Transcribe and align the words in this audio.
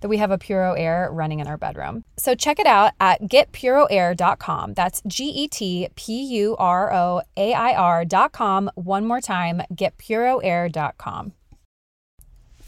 that 0.00 0.08
we 0.08 0.18
have 0.18 0.30
a 0.30 0.38
Puro 0.38 0.72
Air 0.74 1.08
running 1.12 1.40
in 1.40 1.46
our 1.46 1.56
bedroom. 1.56 2.04
So 2.16 2.34
check 2.34 2.58
it 2.58 2.66
out 2.66 2.92
at 3.00 3.22
getpuroair.com. 3.22 4.74
That's 4.74 5.02
G 5.06 5.24
E 5.24 5.48
T 5.48 5.88
P 5.94 6.22
U 6.22 6.56
R 6.58 6.92
O 6.92 7.22
A 7.36 7.54
I 7.54 7.74
R.com. 7.74 8.70
One 8.74 9.06
more 9.06 9.20
time, 9.20 9.62
getpuroair.com. 9.74 11.32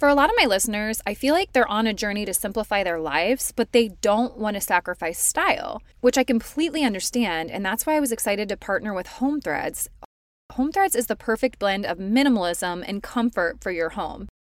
For 0.02 0.08
a 0.08 0.16
lot 0.16 0.30
of 0.30 0.36
my 0.36 0.46
listeners, 0.46 1.00
I 1.06 1.14
feel 1.14 1.32
like 1.32 1.52
they're 1.52 1.68
on 1.68 1.86
a 1.86 1.94
journey 1.94 2.24
to 2.24 2.34
simplify 2.34 2.82
their 2.82 2.98
lives, 2.98 3.52
but 3.54 3.70
they 3.70 3.90
don't 4.00 4.36
want 4.36 4.56
to 4.56 4.60
sacrifice 4.60 5.20
style, 5.20 5.80
which 6.00 6.18
I 6.18 6.24
completely 6.24 6.82
understand. 6.82 7.52
And 7.52 7.64
that's 7.64 7.86
why 7.86 7.94
I 7.94 8.00
was 8.00 8.10
excited 8.10 8.48
to 8.48 8.56
partner 8.56 8.92
with 8.92 9.06
Home 9.06 9.40
Threads. 9.40 9.88
Home 10.54 10.72
Threads 10.72 10.96
is 10.96 11.06
the 11.06 11.14
perfect 11.14 11.60
blend 11.60 11.86
of 11.86 11.98
minimalism 11.98 12.82
and 12.84 13.00
comfort 13.00 13.62
for 13.62 13.70
your 13.70 13.90
home. 13.90 14.26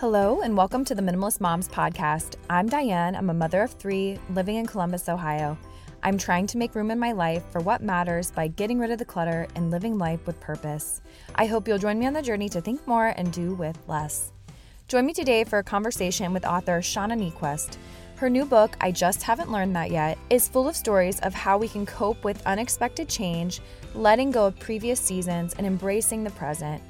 Hello, 0.00 0.42
and 0.42 0.56
welcome 0.56 0.84
to 0.84 0.94
the 0.94 1.02
Minimalist 1.02 1.40
Moms 1.40 1.66
podcast. 1.66 2.36
I'm 2.48 2.68
Diane. 2.68 3.16
I'm 3.16 3.30
a 3.30 3.34
mother 3.34 3.64
of 3.64 3.72
three 3.72 4.16
living 4.30 4.54
in 4.54 4.64
Columbus, 4.64 5.08
Ohio. 5.08 5.58
I'm 6.04 6.16
trying 6.16 6.46
to 6.46 6.56
make 6.56 6.76
room 6.76 6.92
in 6.92 7.00
my 7.00 7.10
life 7.10 7.42
for 7.50 7.58
what 7.58 7.82
matters 7.82 8.30
by 8.30 8.46
getting 8.46 8.78
rid 8.78 8.92
of 8.92 9.00
the 9.00 9.04
clutter 9.04 9.48
and 9.56 9.72
living 9.72 9.98
life 9.98 10.24
with 10.24 10.38
purpose. 10.38 11.00
I 11.34 11.46
hope 11.46 11.66
you'll 11.66 11.78
join 11.78 11.98
me 11.98 12.06
on 12.06 12.12
the 12.12 12.22
journey 12.22 12.48
to 12.50 12.60
think 12.60 12.86
more 12.86 13.08
and 13.08 13.32
do 13.32 13.54
with 13.54 13.76
less. 13.88 14.30
Join 14.86 15.04
me 15.04 15.12
today 15.12 15.42
for 15.42 15.58
a 15.58 15.64
conversation 15.64 16.32
with 16.32 16.46
author 16.46 16.78
Shauna 16.78 17.18
Niequist. 17.18 17.76
Her 18.18 18.30
new 18.30 18.44
book, 18.44 18.76
I 18.80 18.92
Just 18.92 19.24
Haven't 19.24 19.50
Learned 19.50 19.74
That 19.74 19.90
Yet, 19.90 20.16
is 20.30 20.46
full 20.46 20.68
of 20.68 20.76
stories 20.76 21.18
of 21.20 21.34
how 21.34 21.58
we 21.58 21.66
can 21.66 21.84
cope 21.84 22.22
with 22.22 22.46
unexpected 22.46 23.08
change, 23.08 23.60
letting 23.96 24.30
go 24.30 24.46
of 24.46 24.60
previous 24.60 25.00
seasons, 25.00 25.54
and 25.54 25.66
embracing 25.66 26.22
the 26.22 26.30
present. 26.30 26.80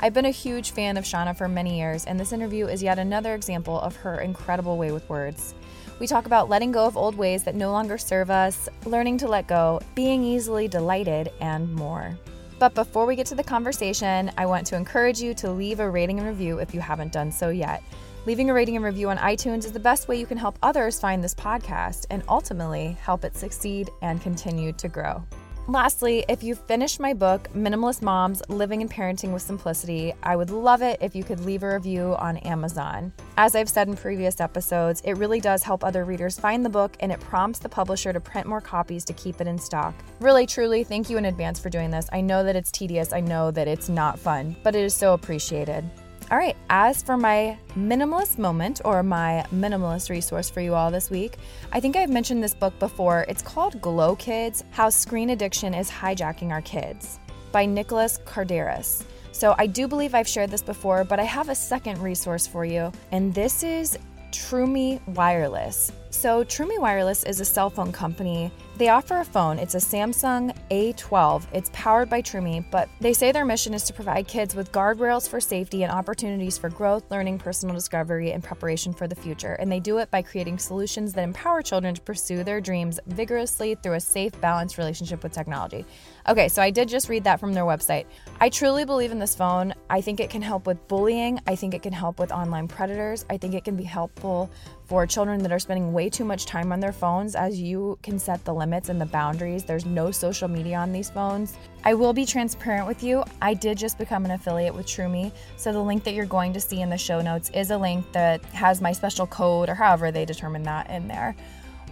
I've 0.00 0.14
been 0.14 0.26
a 0.26 0.30
huge 0.30 0.70
fan 0.70 0.96
of 0.96 1.02
Shauna 1.02 1.36
for 1.36 1.48
many 1.48 1.76
years, 1.76 2.04
and 2.04 2.20
this 2.20 2.32
interview 2.32 2.68
is 2.68 2.84
yet 2.84 3.00
another 3.00 3.34
example 3.34 3.80
of 3.80 3.96
her 3.96 4.20
incredible 4.20 4.76
way 4.76 4.92
with 4.92 5.08
words. 5.08 5.54
We 5.98 6.06
talk 6.06 6.26
about 6.26 6.48
letting 6.48 6.70
go 6.70 6.86
of 6.86 6.96
old 6.96 7.16
ways 7.16 7.42
that 7.42 7.56
no 7.56 7.72
longer 7.72 7.98
serve 7.98 8.30
us, 8.30 8.68
learning 8.86 9.18
to 9.18 9.26
let 9.26 9.48
go, 9.48 9.80
being 9.96 10.22
easily 10.22 10.68
delighted, 10.68 11.32
and 11.40 11.74
more. 11.74 12.16
But 12.60 12.76
before 12.76 13.06
we 13.06 13.16
get 13.16 13.26
to 13.26 13.34
the 13.34 13.42
conversation, 13.42 14.30
I 14.38 14.46
want 14.46 14.68
to 14.68 14.76
encourage 14.76 15.20
you 15.20 15.34
to 15.34 15.50
leave 15.50 15.80
a 15.80 15.90
rating 15.90 16.20
and 16.20 16.28
review 16.28 16.58
if 16.58 16.72
you 16.72 16.80
haven't 16.80 17.12
done 17.12 17.32
so 17.32 17.48
yet. 17.48 17.82
Leaving 18.24 18.50
a 18.50 18.54
rating 18.54 18.76
and 18.76 18.84
review 18.84 19.10
on 19.10 19.18
iTunes 19.18 19.64
is 19.64 19.72
the 19.72 19.80
best 19.80 20.06
way 20.06 20.16
you 20.16 20.26
can 20.26 20.38
help 20.38 20.60
others 20.62 21.00
find 21.00 21.24
this 21.24 21.34
podcast 21.34 22.06
and 22.10 22.22
ultimately 22.28 22.96
help 23.00 23.24
it 23.24 23.36
succeed 23.36 23.90
and 24.02 24.22
continue 24.22 24.72
to 24.74 24.86
grow. 24.86 25.24
Lastly, 25.68 26.24
if 26.30 26.42
you've 26.42 26.60
finished 26.60 26.98
my 26.98 27.12
book, 27.12 27.46
Minimalist 27.54 28.00
Moms 28.00 28.40
Living 28.48 28.80
and 28.80 28.90
Parenting 28.90 29.34
with 29.34 29.42
Simplicity, 29.42 30.14
I 30.22 30.34
would 30.34 30.48
love 30.48 30.80
it 30.80 30.96
if 31.02 31.14
you 31.14 31.22
could 31.22 31.40
leave 31.40 31.62
a 31.62 31.74
review 31.74 32.16
on 32.18 32.38
Amazon. 32.38 33.12
As 33.36 33.54
I've 33.54 33.68
said 33.68 33.86
in 33.86 33.94
previous 33.94 34.40
episodes, 34.40 35.02
it 35.04 35.18
really 35.18 35.40
does 35.40 35.62
help 35.62 35.84
other 35.84 36.06
readers 36.06 36.40
find 36.40 36.64
the 36.64 36.70
book 36.70 36.96
and 37.00 37.12
it 37.12 37.20
prompts 37.20 37.58
the 37.58 37.68
publisher 37.68 38.14
to 38.14 38.18
print 38.18 38.46
more 38.46 38.62
copies 38.62 39.04
to 39.04 39.12
keep 39.12 39.42
it 39.42 39.46
in 39.46 39.58
stock. 39.58 39.94
Really, 40.20 40.46
truly, 40.46 40.84
thank 40.84 41.10
you 41.10 41.18
in 41.18 41.26
advance 41.26 41.60
for 41.60 41.68
doing 41.68 41.90
this. 41.90 42.08
I 42.14 42.22
know 42.22 42.42
that 42.44 42.56
it's 42.56 42.72
tedious, 42.72 43.12
I 43.12 43.20
know 43.20 43.50
that 43.50 43.68
it's 43.68 43.90
not 43.90 44.18
fun, 44.18 44.56
but 44.62 44.74
it 44.74 44.82
is 44.82 44.94
so 44.94 45.12
appreciated. 45.12 45.84
All 46.30 46.36
right, 46.36 46.56
as 46.68 47.02
for 47.02 47.16
my 47.16 47.56
minimalist 47.74 48.36
moment 48.36 48.82
or 48.84 49.02
my 49.02 49.46
minimalist 49.50 50.10
resource 50.10 50.50
for 50.50 50.60
you 50.60 50.74
all 50.74 50.90
this 50.90 51.08
week, 51.08 51.38
I 51.72 51.80
think 51.80 51.96
I've 51.96 52.10
mentioned 52.10 52.44
this 52.44 52.52
book 52.52 52.78
before. 52.78 53.24
It's 53.30 53.40
called 53.40 53.80
Glow 53.80 54.14
Kids 54.16 54.62
How 54.70 54.90
Screen 54.90 55.30
Addiction 55.30 55.72
is 55.72 55.90
Hijacking 55.90 56.50
Our 56.50 56.60
Kids 56.60 57.18
by 57.50 57.64
Nicholas 57.64 58.20
Kardaras. 58.26 59.04
So 59.32 59.54
I 59.56 59.66
do 59.66 59.88
believe 59.88 60.14
I've 60.14 60.28
shared 60.28 60.50
this 60.50 60.60
before, 60.60 61.02
but 61.02 61.18
I 61.18 61.22
have 61.22 61.48
a 61.48 61.54
second 61.54 61.96
resource 61.96 62.46
for 62.46 62.66
you, 62.66 62.92
and 63.10 63.32
this 63.32 63.62
is 63.62 63.98
Troomi 64.30 65.00
Wireless. 65.14 65.92
So, 66.10 66.44
Troomi 66.44 66.78
Wireless 66.78 67.24
is 67.24 67.40
a 67.40 67.44
cell 67.44 67.70
phone 67.70 67.92
company. 67.92 68.52
They 68.78 68.90
offer 68.90 69.18
a 69.18 69.24
phone. 69.24 69.58
It's 69.58 69.74
a 69.74 69.78
Samsung 69.78 70.56
A12. 70.70 71.48
It's 71.52 71.68
powered 71.72 72.08
by 72.08 72.22
Troomi, 72.22 72.64
but 72.70 72.88
they 73.00 73.12
say 73.12 73.32
their 73.32 73.44
mission 73.44 73.74
is 73.74 73.82
to 73.84 73.92
provide 73.92 74.28
kids 74.28 74.54
with 74.54 74.70
guardrails 74.70 75.28
for 75.28 75.40
safety 75.40 75.82
and 75.82 75.90
opportunities 75.90 76.56
for 76.56 76.68
growth, 76.68 77.10
learning, 77.10 77.38
personal 77.38 77.74
discovery, 77.74 78.30
and 78.30 78.44
preparation 78.44 78.92
for 78.92 79.08
the 79.08 79.16
future. 79.16 79.54
And 79.54 79.70
they 79.70 79.80
do 79.80 79.98
it 79.98 80.12
by 80.12 80.22
creating 80.22 80.58
solutions 80.58 81.12
that 81.14 81.24
empower 81.24 81.60
children 81.60 81.92
to 81.96 82.00
pursue 82.00 82.44
their 82.44 82.60
dreams 82.60 83.00
vigorously 83.08 83.74
through 83.74 83.94
a 83.94 84.00
safe, 84.00 84.40
balanced 84.40 84.78
relationship 84.78 85.24
with 85.24 85.32
technology. 85.32 85.84
Okay, 86.28 86.46
so 86.46 86.62
I 86.62 86.70
did 86.70 86.88
just 86.88 87.08
read 87.08 87.24
that 87.24 87.40
from 87.40 87.54
their 87.54 87.64
website. 87.64 88.06
I 88.38 88.48
truly 88.48 88.84
believe 88.84 89.10
in 89.10 89.18
this 89.18 89.34
phone. 89.34 89.74
I 89.90 90.00
think 90.00 90.20
it 90.20 90.30
can 90.30 90.42
help 90.42 90.68
with 90.68 90.86
bullying. 90.86 91.40
I 91.48 91.56
think 91.56 91.74
it 91.74 91.82
can 91.82 91.92
help 91.92 92.20
with 92.20 92.30
online 92.30 92.68
predators. 92.68 93.24
I 93.28 93.38
think 93.38 93.54
it 93.54 93.64
can 93.64 93.74
be 93.74 93.82
helpful 93.82 94.48
for 94.88 95.06
children 95.06 95.42
that 95.42 95.52
are 95.52 95.58
spending 95.58 95.92
way 95.92 96.08
too 96.08 96.24
much 96.24 96.46
time 96.46 96.72
on 96.72 96.80
their 96.80 96.92
phones 96.92 97.34
as 97.34 97.60
you 97.60 97.98
can 98.02 98.18
set 98.18 98.42
the 98.44 98.54
limits 98.68 98.90
and 98.90 99.00
the 99.00 99.06
boundaries. 99.06 99.64
There's 99.64 99.86
no 99.86 100.10
social 100.10 100.46
media 100.46 100.76
on 100.76 100.92
these 100.92 101.08
phones. 101.08 101.56
I 101.84 101.94
will 101.94 102.12
be 102.12 102.26
transparent 102.26 102.86
with 102.86 103.02
you. 103.02 103.24
I 103.40 103.54
did 103.54 103.78
just 103.78 103.96
become 103.96 104.26
an 104.26 104.32
affiliate 104.32 104.74
with 104.74 104.84
Troomi. 104.84 105.32
So 105.56 105.72
the 105.72 105.80
link 105.80 106.04
that 106.04 106.12
you're 106.12 106.26
going 106.26 106.52
to 106.52 106.60
see 106.60 106.82
in 106.82 106.90
the 106.90 106.98
show 106.98 107.22
notes 107.22 107.48
is 107.54 107.70
a 107.70 107.78
link 107.78 108.04
that 108.12 108.44
has 108.46 108.82
my 108.82 108.92
special 108.92 109.26
code 109.26 109.70
or 109.70 109.74
however 109.74 110.10
they 110.10 110.26
determine 110.26 110.64
that 110.64 110.90
in 110.90 111.08
there. 111.08 111.34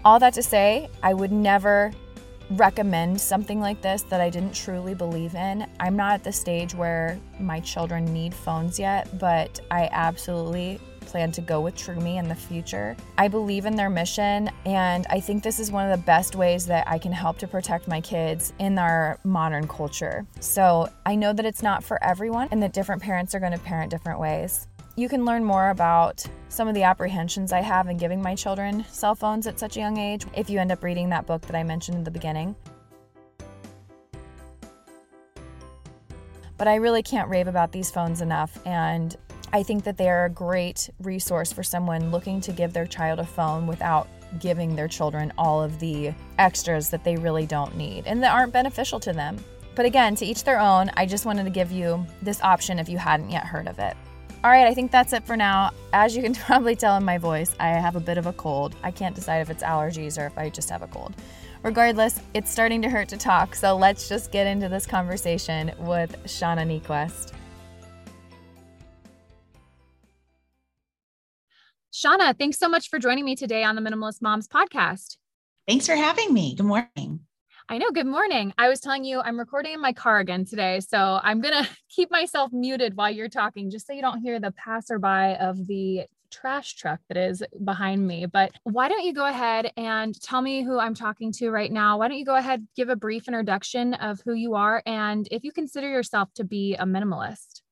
All 0.04 0.18
that 0.18 0.34
to 0.34 0.42
say, 0.42 0.90
I 1.02 1.14
would 1.14 1.32
never 1.32 1.92
recommend 2.50 3.18
something 3.18 3.58
like 3.58 3.80
this 3.80 4.02
that 4.02 4.20
I 4.20 4.28
didn't 4.28 4.54
truly 4.54 4.94
believe 4.94 5.34
in. 5.34 5.66
I'm 5.80 5.96
not 5.96 6.12
at 6.12 6.24
the 6.24 6.32
stage 6.32 6.74
where 6.74 7.18
my 7.40 7.60
children 7.60 8.04
need 8.04 8.34
phones 8.34 8.78
yet, 8.78 9.18
but 9.18 9.60
I 9.70 9.88
absolutely 9.90 10.78
plan 11.06 11.32
to 11.32 11.40
go 11.40 11.60
with 11.60 11.74
Troomi 11.76 12.18
in 12.18 12.28
the 12.28 12.34
future. 12.34 12.96
I 13.16 13.28
believe 13.28 13.64
in 13.64 13.76
their 13.76 13.88
mission, 13.88 14.50
and 14.64 15.06
I 15.08 15.20
think 15.20 15.42
this 15.42 15.58
is 15.58 15.70
one 15.70 15.90
of 15.90 15.98
the 15.98 16.04
best 16.04 16.36
ways 16.36 16.66
that 16.66 16.86
I 16.88 16.98
can 16.98 17.12
help 17.12 17.38
to 17.38 17.46
protect 17.46 17.88
my 17.88 18.00
kids 18.00 18.52
in 18.58 18.78
our 18.78 19.18
modern 19.24 19.66
culture. 19.68 20.26
So 20.40 20.88
I 21.06 21.14
know 21.14 21.32
that 21.32 21.46
it's 21.46 21.62
not 21.62 21.82
for 21.82 22.02
everyone 22.02 22.48
and 22.50 22.62
that 22.62 22.72
different 22.72 23.00
parents 23.02 23.34
are 23.34 23.40
going 23.40 23.52
to 23.52 23.58
parent 23.58 23.90
different 23.90 24.20
ways. 24.20 24.68
You 24.96 25.08
can 25.08 25.24
learn 25.24 25.44
more 25.44 25.70
about 25.70 26.24
some 26.48 26.68
of 26.68 26.74
the 26.74 26.82
apprehensions 26.82 27.52
I 27.52 27.60
have 27.60 27.88
in 27.88 27.98
giving 27.98 28.22
my 28.22 28.34
children 28.34 28.84
cell 28.88 29.14
phones 29.14 29.46
at 29.46 29.58
such 29.58 29.76
a 29.76 29.80
young 29.80 29.98
age 29.98 30.24
if 30.34 30.48
you 30.48 30.58
end 30.58 30.72
up 30.72 30.82
reading 30.82 31.10
that 31.10 31.26
book 31.26 31.42
that 31.42 31.54
I 31.54 31.62
mentioned 31.62 31.98
in 31.98 32.04
the 32.04 32.10
beginning. 32.10 32.56
But 36.58 36.66
I 36.66 36.76
really 36.76 37.02
can't 37.02 37.28
rave 37.28 37.48
about 37.48 37.72
these 37.72 37.90
phones 37.90 38.22
enough, 38.22 38.58
and 38.64 39.14
I 39.56 39.62
think 39.62 39.84
that 39.84 39.96
they 39.96 40.10
are 40.10 40.26
a 40.26 40.28
great 40.28 40.90
resource 41.00 41.50
for 41.50 41.62
someone 41.62 42.10
looking 42.10 42.42
to 42.42 42.52
give 42.52 42.74
their 42.74 42.84
child 42.84 43.20
a 43.20 43.24
phone 43.24 43.66
without 43.66 44.06
giving 44.38 44.76
their 44.76 44.86
children 44.86 45.32
all 45.38 45.62
of 45.62 45.78
the 45.78 46.12
extras 46.38 46.90
that 46.90 47.04
they 47.04 47.16
really 47.16 47.46
don't 47.46 47.74
need 47.74 48.06
and 48.06 48.22
that 48.22 48.34
aren't 48.34 48.52
beneficial 48.52 49.00
to 49.00 49.14
them. 49.14 49.38
But 49.74 49.86
again, 49.86 50.14
to 50.16 50.26
each 50.26 50.44
their 50.44 50.60
own, 50.60 50.90
I 50.98 51.06
just 51.06 51.24
wanted 51.24 51.44
to 51.44 51.50
give 51.50 51.72
you 51.72 52.04
this 52.20 52.38
option 52.42 52.78
if 52.78 52.86
you 52.90 52.98
hadn't 52.98 53.30
yet 53.30 53.46
heard 53.46 53.66
of 53.66 53.78
it. 53.78 53.96
All 54.44 54.50
right, 54.50 54.66
I 54.66 54.74
think 54.74 54.90
that's 54.90 55.14
it 55.14 55.24
for 55.24 55.38
now. 55.38 55.70
As 55.94 56.14
you 56.14 56.22
can 56.22 56.34
probably 56.46 56.76
tell 56.76 56.98
in 56.98 57.04
my 57.06 57.16
voice, 57.16 57.54
I 57.58 57.68
have 57.68 57.96
a 57.96 58.00
bit 58.00 58.18
of 58.18 58.26
a 58.26 58.34
cold. 58.34 58.76
I 58.82 58.90
can't 58.90 59.14
decide 59.14 59.40
if 59.40 59.48
it's 59.48 59.62
allergies 59.62 60.20
or 60.22 60.26
if 60.26 60.36
I 60.36 60.50
just 60.50 60.68
have 60.68 60.82
a 60.82 60.88
cold. 60.88 61.14
Regardless, 61.62 62.20
it's 62.34 62.50
starting 62.50 62.82
to 62.82 62.90
hurt 62.90 63.08
to 63.08 63.16
talk, 63.16 63.54
so 63.54 63.74
let's 63.74 64.06
just 64.06 64.30
get 64.32 64.46
into 64.46 64.68
this 64.68 64.84
conversation 64.84 65.72
with 65.78 66.14
Shauna 66.26 66.66
Niequist. 66.66 67.32
Shauna, 71.96 72.38
thanks 72.38 72.58
so 72.58 72.68
much 72.68 72.90
for 72.90 72.98
joining 72.98 73.24
me 73.24 73.34
today 73.34 73.64
on 73.64 73.74
the 73.74 73.80
Minimalist 73.80 74.20
Moms 74.20 74.46
podcast. 74.46 75.16
Thanks 75.66 75.86
for 75.86 75.96
having 75.96 76.30
me. 76.30 76.54
Good 76.54 76.66
morning. 76.66 77.20
I 77.70 77.78
know. 77.78 77.90
Good 77.90 78.06
morning. 78.06 78.52
I 78.58 78.68
was 78.68 78.80
telling 78.80 79.02
you 79.02 79.22
I'm 79.22 79.38
recording 79.38 79.72
in 79.72 79.80
my 79.80 79.94
car 79.94 80.18
again 80.18 80.44
today. 80.44 80.80
So 80.80 81.18
I'm 81.22 81.40
going 81.40 81.54
to 81.64 81.70
keep 81.88 82.10
myself 82.10 82.52
muted 82.52 82.98
while 82.98 83.10
you're 83.10 83.30
talking, 83.30 83.70
just 83.70 83.86
so 83.86 83.94
you 83.94 84.02
don't 84.02 84.20
hear 84.20 84.38
the 84.38 84.52
passerby 84.52 85.36
of 85.40 85.66
the 85.66 86.02
trash 86.30 86.74
truck 86.74 87.00
that 87.08 87.16
is 87.16 87.42
behind 87.64 88.06
me. 88.06 88.26
But 88.26 88.52
why 88.64 88.90
don't 88.90 89.04
you 89.04 89.14
go 89.14 89.24
ahead 89.24 89.72
and 89.78 90.20
tell 90.20 90.42
me 90.42 90.64
who 90.64 90.78
I'm 90.78 90.94
talking 90.94 91.32
to 91.32 91.48
right 91.48 91.72
now? 91.72 91.98
Why 91.98 92.08
don't 92.08 92.18
you 92.18 92.26
go 92.26 92.36
ahead, 92.36 92.68
give 92.76 92.90
a 92.90 92.96
brief 92.96 93.26
introduction 93.26 93.94
of 93.94 94.20
who 94.22 94.34
you 94.34 94.54
are 94.54 94.82
and 94.84 95.26
if 95.30 95.44
you 95.44 95.50
consider 95.50 95.88
yourself 95.88 96.28
to 96.34 96.44
be 96.44 96.74
a 96.74 96.84
minimalist? 96.84 97.62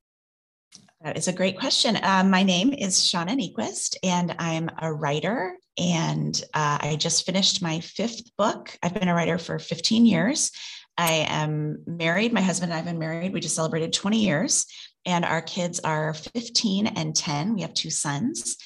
That 1.05 1.19
is 1.19 1.29
a 1.29 1.35
great 1.35 1.59
question. 1.59 1.97
Uh, 1.97 2.25
my 2.25 2.43
name 2.43 2.73
is 2.73 2.99
Shauna 2.99 3.39
Niequist, 3.39 3.97
and 4.03 4.35
I'm 4.39 4.71
a 4.81 4.91
writer. 4.91 5.55
And 5.77 6.35
uh, 6.55 6.79
I 6.81 6.97
just 6.97 7.27
finished 7.27 7.61
my 7.61 7.81
fifth 7.81 8.35
book. 8.39 8.75
I've 8.83 8.95
been 8.95 9.09
a 9.09 9.15
writer 9.15 9.37
for 9.37 9.59
15 9.59 10.07
years. 10.07 10.51
I 10.97 11.27
am 11.29 11.83
married. 11.87 12.33
My 12.33 12.41
husband 12.41 12.73
and 12.73 12.75
I 12.75 12.77
have 12.79 12.87
been 12.87 12.99
married. 12.99 13.35
We 13.35 13.41
just 13.41 13.55
celebrated 13.55 13.93
20 13.93 14.25
years, 14.25 14.65
and 15.05 15.27
our 15.27 15.43
kids 15.43 15.79
are 15.81 16.15
15 16.15 16.87
and 16.87 17.15
10. 17.15 17.55
We 17.55 17.61
have 17.61 17.75
two 17.75 17.91
sons, 17.91 18.57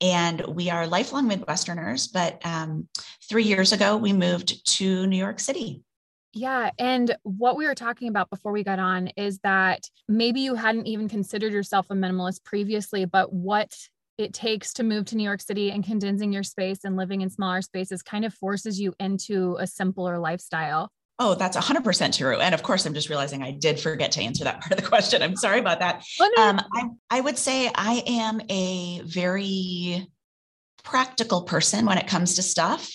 and 0.00 0.40
we 0.46 0.70
are 0.70 0.86
lifelong 0.86 1.28
Midwesterners. 1.28 2.12
But 2.12 2.40
um, 2.46 2.86
three 3.28 3.42
years 3.42 3.72
ago, 3.72 3.96
we 3.96 4.12
moved 4.12 4.64
to 4.76 5.04
New 5.08 5.18
York 5.18 5.40
City 5.40 5.82
yeah. 6.32 6.70
And 6.78 7.16
what 7.22 7.56
we 7.56 7.66
were 7.66 7.74
talking 7.74 8.08
about 8.08 8.30
before 8.30 8.52
we 8.52 8.62
got 8.62 8.78
on 8.78 9.08
is 9.16 9.38
that 9.40 9.88
maybe 10.08 10.40
you 10.40 10.54
hadn't 10.54 10.86
even 10.86 11.08
considered 11.08 11.52
yourself 11.52 11.86
a 11.90 11.94
minimalist 11.94 12.44
previously, 12.44 13.04
but 13.04 13.32
what 13.32 13.74
it 14.18 14.34
takes 14.34 14.72
to 14.74 14.82
move 14.82 15.06
to 15.06 15.16
New 15.16 15.22
York 15.22 15.40
City 15.40 15.70
and 15.70 15.84
condensing 15.84 16.32
your 16.32 16.42
space 16.42 16.84
and 16.84 16.96
living 16.96 17.20
in 17.20 17.30
smaller 17.30 17.62
spaces 17.62 18.02
kind 18.02 18.24
of 18.24 18.34
forces 18.34 18.80
you 18.80 18.94
into 18.98 19.56
a 19.60 19.66
simpler 19.66 20.18
lifestyle. 20.18 20.90
Oh, 21.20 21.34
that's 21.34 21.56
100% 21.56 22.16
true. 22.16 22.38
And 22.38 22.54
of 22.54 22.62
course, 22.62 22.84
I'm 22.84 22.94
just 22.94 23.08
realizing 23.08 23.42
I 23.42 23.52
did 23.52 23.80
forget 23.80 24.12
to 24.12 24.22
answer 24.22 24.44
that 24.44 24.60
part 24.60 24.72
of 24.72 24.78
the 24.78 24.88
question. 24.88 25.22
I'm 25.22 25.36
sorry 25.36 25.60
about 25.60 25.80
that. 25.80 26.04
Oh, 26.20 26.30
no. 26.36 26.42
um, 26.42 26.60
I, 26.72 27.18
I 27.18 27.20
would 27.20 27.38
say 27.38 27.70
I 27.74 28.02
am 28.06 28.40
a 28.48 29.00
very 29.02 30.06
practical 30.84 31.42
person 31.42 31.86
when 31.86 31.98
it 31.98 32.06
comes 32.06 32.36
to 32.36 32.42
stuff. 32.42 32.90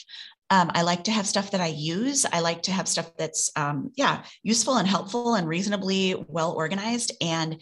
Um, 0.49 0.71
I 0.73 0.83
like 0.83 1.05
to 1.05 1.11
have 1.11 1.25
stuff 1.25 1.51
that 1.51 1.61
I 1.61 1.67
use. 1.67 2.25
I 2.31 2.41
like 2.41 2.63
to 2.63 2.71
have 2.71 2.87
stuff 2.87 3.11
that's, 3.17 3.51
um, 3.55 3.91
yeah, 3.95 4.23
useful 4.43 4.75
and 4.75 4.87
helpful 4.87 5.35
and 5.35 5.47
reasonably 5.47 6.15
well 6.27 6.51
organized. 6.51 7.11
And, 7.21 7.61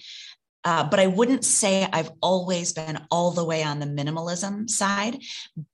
uh, 0.63 0.89
but 0.89 0.99
I 0.99 1.07
wouldn't 1.07 1.45
say 1.45 1.87
I've 1.91 2.11
always 2.21 2.73
been 2.73 2.99
all 3.09 3.31
the 3.31 3.45
way 3.45 3.63
on 3.63 3.79
the 3.79 3.85
minimalism 3.85 4.69
side. 4.69 5.23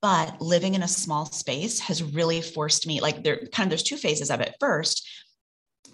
But 0.02 0.40
living 0.42 0.76
in 0.76 0.84
a 0.84 0.88
small 0.88 1.26
space 1.26 1.80
has 1.80 2.04
really 2.04 2.42
forced 2.42 2.86
me, 2.86 3.02
like, 3.02 3.24
there 3.24 3.48
kind 3.52 3.68
of 3.68 3.70
there's 3.72 3.84
two 3.84 3.98
phases 3.98 4.30
of 4.30 4.40
it. 4.40 4.56
First, 4.60 5.08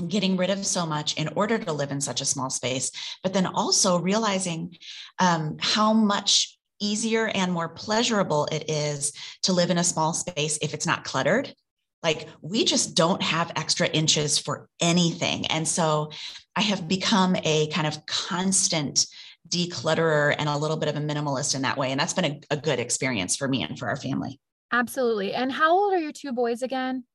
getting 0.07 0.37
rid 0.37 0.49
of 0.49 0.65
so 0.65 0.85
much 0.85 1.15
in 1.17 1.29
order 1.35 1.57
to 1.57 1.71
live 1.71 1.91
in 1.91 2.01
such 2.01 2.19
a 2.21 2.25
small 2.25 2.49
space, 2.49 2.91
but 3.21 3.33
then 3.33 3.45
also 3.45 3.99
realizing 3.99 4.75
um, 5.19 5.57
how 5.59 5.93
much 5.93 6.57
easier 6.79 7.27
and 7.27 7.51
more 7.51 7.69
pleasurable 7.69 8.47
it 8.51 8.69
is 8.69 9.13
to 9.43 9.53
live 9.53 9.69
in 9.69 9.77
a 9.77 9.83
small 9.83 10.13
space 10.13 10.57
if 10.61 10.73
it's 10.73 10.87
not 10.87 11.03
cluttered. 11.03 11.53
Like 12.01 12.27
we 12.41 12.65
just 12.65 12.95
don't 12.95 13.21
have 13.21 13.51
extra 13.55 13.87
inches 13.87 14.37
for 14.37 14.67
anything. 14.81 15.45
And 15.47 15.67
so 15.67 16.11
I 16.55 16.61
have 16.61 16.87
become 16.87 17.35
a 17.43 17.67
kind 17.67 17.87
of 17.87 18.05
constant 18.05 19.05
declutterer 19.47 20.35
and 20.37 20.49
a 20.49 20.57
little 20.57 20.77
bit 20.77 20.89
of 20.89 20.95
a 20.95 20.99
minimalist 20.99 21.55
in 21.55 21.61
that 21.61 21.77
way. 21.77 21.91
And 21.91 21.99
that's 21.99 22.13
been 22.13 22.25
a, 22.25 22.41
a 22.51 22.57
good 22.57 22.79
experience 22.79 23.35
for 23.35 23.47
me 23.47 23.63
and 23.63 23.77
for 23.77 23.87
our 23.87 23.97
family. 23.97 24.39
Absolutely. 24.71 25.33
And 25.33 25.51
how 25.51 25.71
old 25.71 25.93
are 25.93 25.99
your 25.99 26.11
two 26.11 26.33
boys 26.33 26.61
again? 26.61 27.05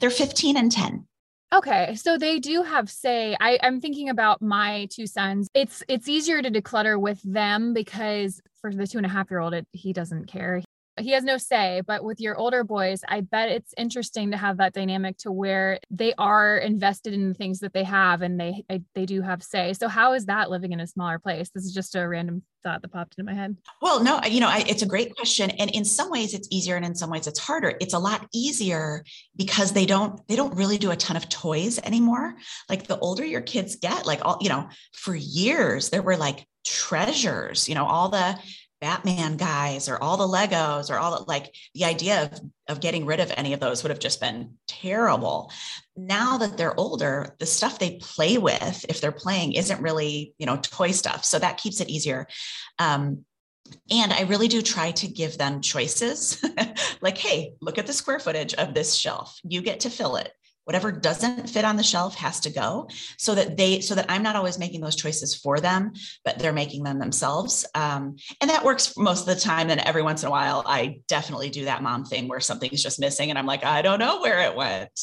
They're 0.00 0.10
15 0.10 0.56
and 0.56 0.72
10. 0.72 1.06
Okay, 1.52 1.96
so 1.96 2.16
they 2.16 2.38
do 2.38 2.62
have 2.62 2.88
say. 2.88 3.36
I, 3.40 3.58
I'm 3.62 3.80
thinking 3.80 4.08
about 4.08 4.40
my 4.40 4.86
two 4.88 5.06
sons. 5.06 5.48
It's 5.52 5.82
it's 5.88 6.08
easier 6.08 6.42
to 6.42 6.50
declutter 6.50 7.00
with 7.00 7.20
them 7.24 7.74
because 7.74 8.40
for 8.60 8.72
the 8.72 8.86
two 8.86 8.98
and 8.98 9.06
a 9.06 9.08
half 9.08 9.30
year 9.30 9.40
old, 9.40 9.54
it, 9.54 9.66
he 9.72 9.92
doesn't 9.92 10.26
care 10.26 10.62
he 10.98 11.10
has 11.12 11.24
no 11.24 11.38
say 11.38 11.82
but 11.86 12.04
with 12.04 12.20
your 12.20 12.36
older 12.36 12.64
boys 12.64 13.02
i 13.08 13.20
bet 13.20 13.48
it's 13.48 13.74
interesting 13.76 14.30
to 14.30 14.36
have 14.36 14.58
that 14.58 14.72
dynamic 14.72 15.16
to 15.16 15.30
where 15.30 15.78
they 15.90 16.12
are 16.18 16.56
invested 16.56 17.12
in 17.12 17.28
the 17.28 17.34
things 17.34 17.60
that 17.60 17.72
they 17.72 17.84
have 17.84 18.22
and 18.22 18.38
they 18.38 18.64
they 18.94 19.06
do 19.06 19.22
have 19.22 19.42
say. 19.42 19.72
So 19.72 19.88
how 19.88 20.12
is 20.12 20.26
that 20.26 20.50
living 20.50 20.72
in 20.72 20.80
a 20.80 20.86
smaller 20.86 21.18
place? 21.18 21.50
This 21.50 21.64
is 21.64 21.72
just 21.72 21.94
a 21.94 22.06
random 22.06 22.42
thought 22.62 22.82
that 22.82 22.92
popped 22.92 23.14
into 23.18 23.30
my 23.30 23.36
head. 23.36 23.56
Well 23.80 24.02
no 24.02 24.20
you 24.24 24.40
know 24.40 24.48
I, 24.48 24.64
it's 24.66 24.82
a 24.82 24.86
great 24.86 25.16
question. 25.16 25.50
And 25.50 25.70
in 25.70 25.84
some 25.84 26.10
ways 26.10 26.34
it's 26.34 26.48
easier 26.50 26.76
and 26.76 26.84
in 26.84 26.94
some 26.94 27.10
ways 27.10 27.26
it's 27.26 27.38
harder. 27.38 27.74
It's 27.80 27.94
a 27.94 27.98
lot 27.98 28.26
easier 28.32 29.04
because 29.36 29.72
they 29.72 29.86
don't 29.86 30.26
they 30.28 30.36
don't 30.36 30.56
really 30.56 30.78
do 30.78 30.90
a 30.90 30.96
ton 30.96 31.16
of 31.16 31.28
toys 31.28 31.78
anymore. 31.78 32.34
Like 32.68 32.86
the 32.86 32.98
older 32.98 33.24
your 33.24 33.40
kids 33.40 33.76
get 33.76 34.06
like 34.06 34.20
all 34.24 34.38
you 34.40 34.48
know 34.48 34.68
for 34.92 35.14
years 35.14 35.90
there 35.90 36.02
were 36.02 36.16
like 36.16 36.46
treasures 36.64 37.68
you 37.68 37.74
know 37.74 37.86
all 37.86 38.10
the 38.10 38.38
Batman 38.80 39.36
guys 39.36 39.88
or 39.88 40.02
all 40.02 40.16
the 40.16 40.26
Legos 40.26 40.90
or 40.90 40.98
all 40.98 41.18
the, 41.18 41.24
like 41.24 41.54
the 41.74 41.84
idea 41.84 42.24
of, 42.24 42.40
of 42.68 42.80
getting 42.80 43.06
rid 43.06 43.20
of 43.20 43.32
any 43.36 43.52
of 43.52 43.60
those 43.60 43.82
would 43.82 43.90
have 43.90 43.98
just 43.98 44.20
been 44.20 44.54
terrible. 44.66 45.52
Now 45.96 46.38
that 46.38 46.56
they're 46.56 46.78
older, 46.78 47.36
the 47.38 47.46
stuff 47.46 47.78
they 47.78 47.98
play 48.00 48.38
with, 48.38 48.86
if 48.88 49.00
they're 49.00 49.12
playing, 49.12 49.52
isn't 49.52 49.82
really, 49.82 50.34
you 50.38 50.46
know, 50.46 50.56
toy 50.56 50.92
stuff. 50.92 51.24
So 51.24 51.38
that 51.38 51.58
keeps 51.58 51.80
it 51.80 51.90
easier. 51.90 52.26
Um, 52.78 53.24
and 53.90 54.12
I 54.12 54.22
really 54.22 54.48
do 54.48 54.62
try 54.62 54.90
to 54.92 55.06
give 55.06 55.38
them 55.38 55.60
choices 55.60 56.42
like, 57.00 57.18
hey, 57.18 57.52
look 57.60 57.78
at 57.78 57.86
the 57.86 57.92
square 57.92 58.18
footage 58.18 58.54
of 58.54 58.74
this 58.74 58.94
shelf. 58.94 59.38
You 59.44 59.62
get 59.62 59.80
to 59.80 59.90
fill 59.90 60.16
it 60.16 60.32
whatever 60.70 60.92
doesn't 60.92 61.50
fit 61.50 61.64
on 61.64 61.76
the 61.76 61.82
shelf 61.82 62.14
has 62.14 62.38
to 62.38 62.48
go 62.48 62.88
so 63.18 63.34
that 63.34 63.56
they 63.56 63.80
so 63.80 63.92
that 63.92 64.06
i'm 64.08 64.22
not 64.22 64.36
always 64.36 64.56
making 64.56 64.80
those 64.80 64.94
choices 64.94 65.34
for 65.34 65.58
them 65.58 65.92
but 66.24 66.38
they're 66.38 66.52
making 66.52 66.84
them 66.84 67.00
themselves. 67.00 67.66
Um, 67.74 68.14
and 68.40 68.48
that 68.50 68.64
works 68.64 68.96
most 68.96 69.22
of 69.22 69.34
the 69.34 69.40
time. 69.40 69.66
Then 69.66 69.80
every 69.80 70.02
once 70.02 70.22
in 70.22 70.28
a 70.28 70.30
while 70.30 70.62
i 70.66 71.00
definitely 71.08 71.50
do 71.50 71.64
that 71.64 71.82
mom 71.82 72.04
thing 72.04 72.28
where 72.28 72.38
something's 72.38 72.84
just 72.84 73.00
missing 73.00 73.30
and 73.30 73.38
i'm 73.38 73.46
like 73.46 73.64
i 73.64 73.82
don't 73.82 73.98
know 73.98 74.20
where 74.20 74.40
it 74.48 74.54
went. 74.54 74.96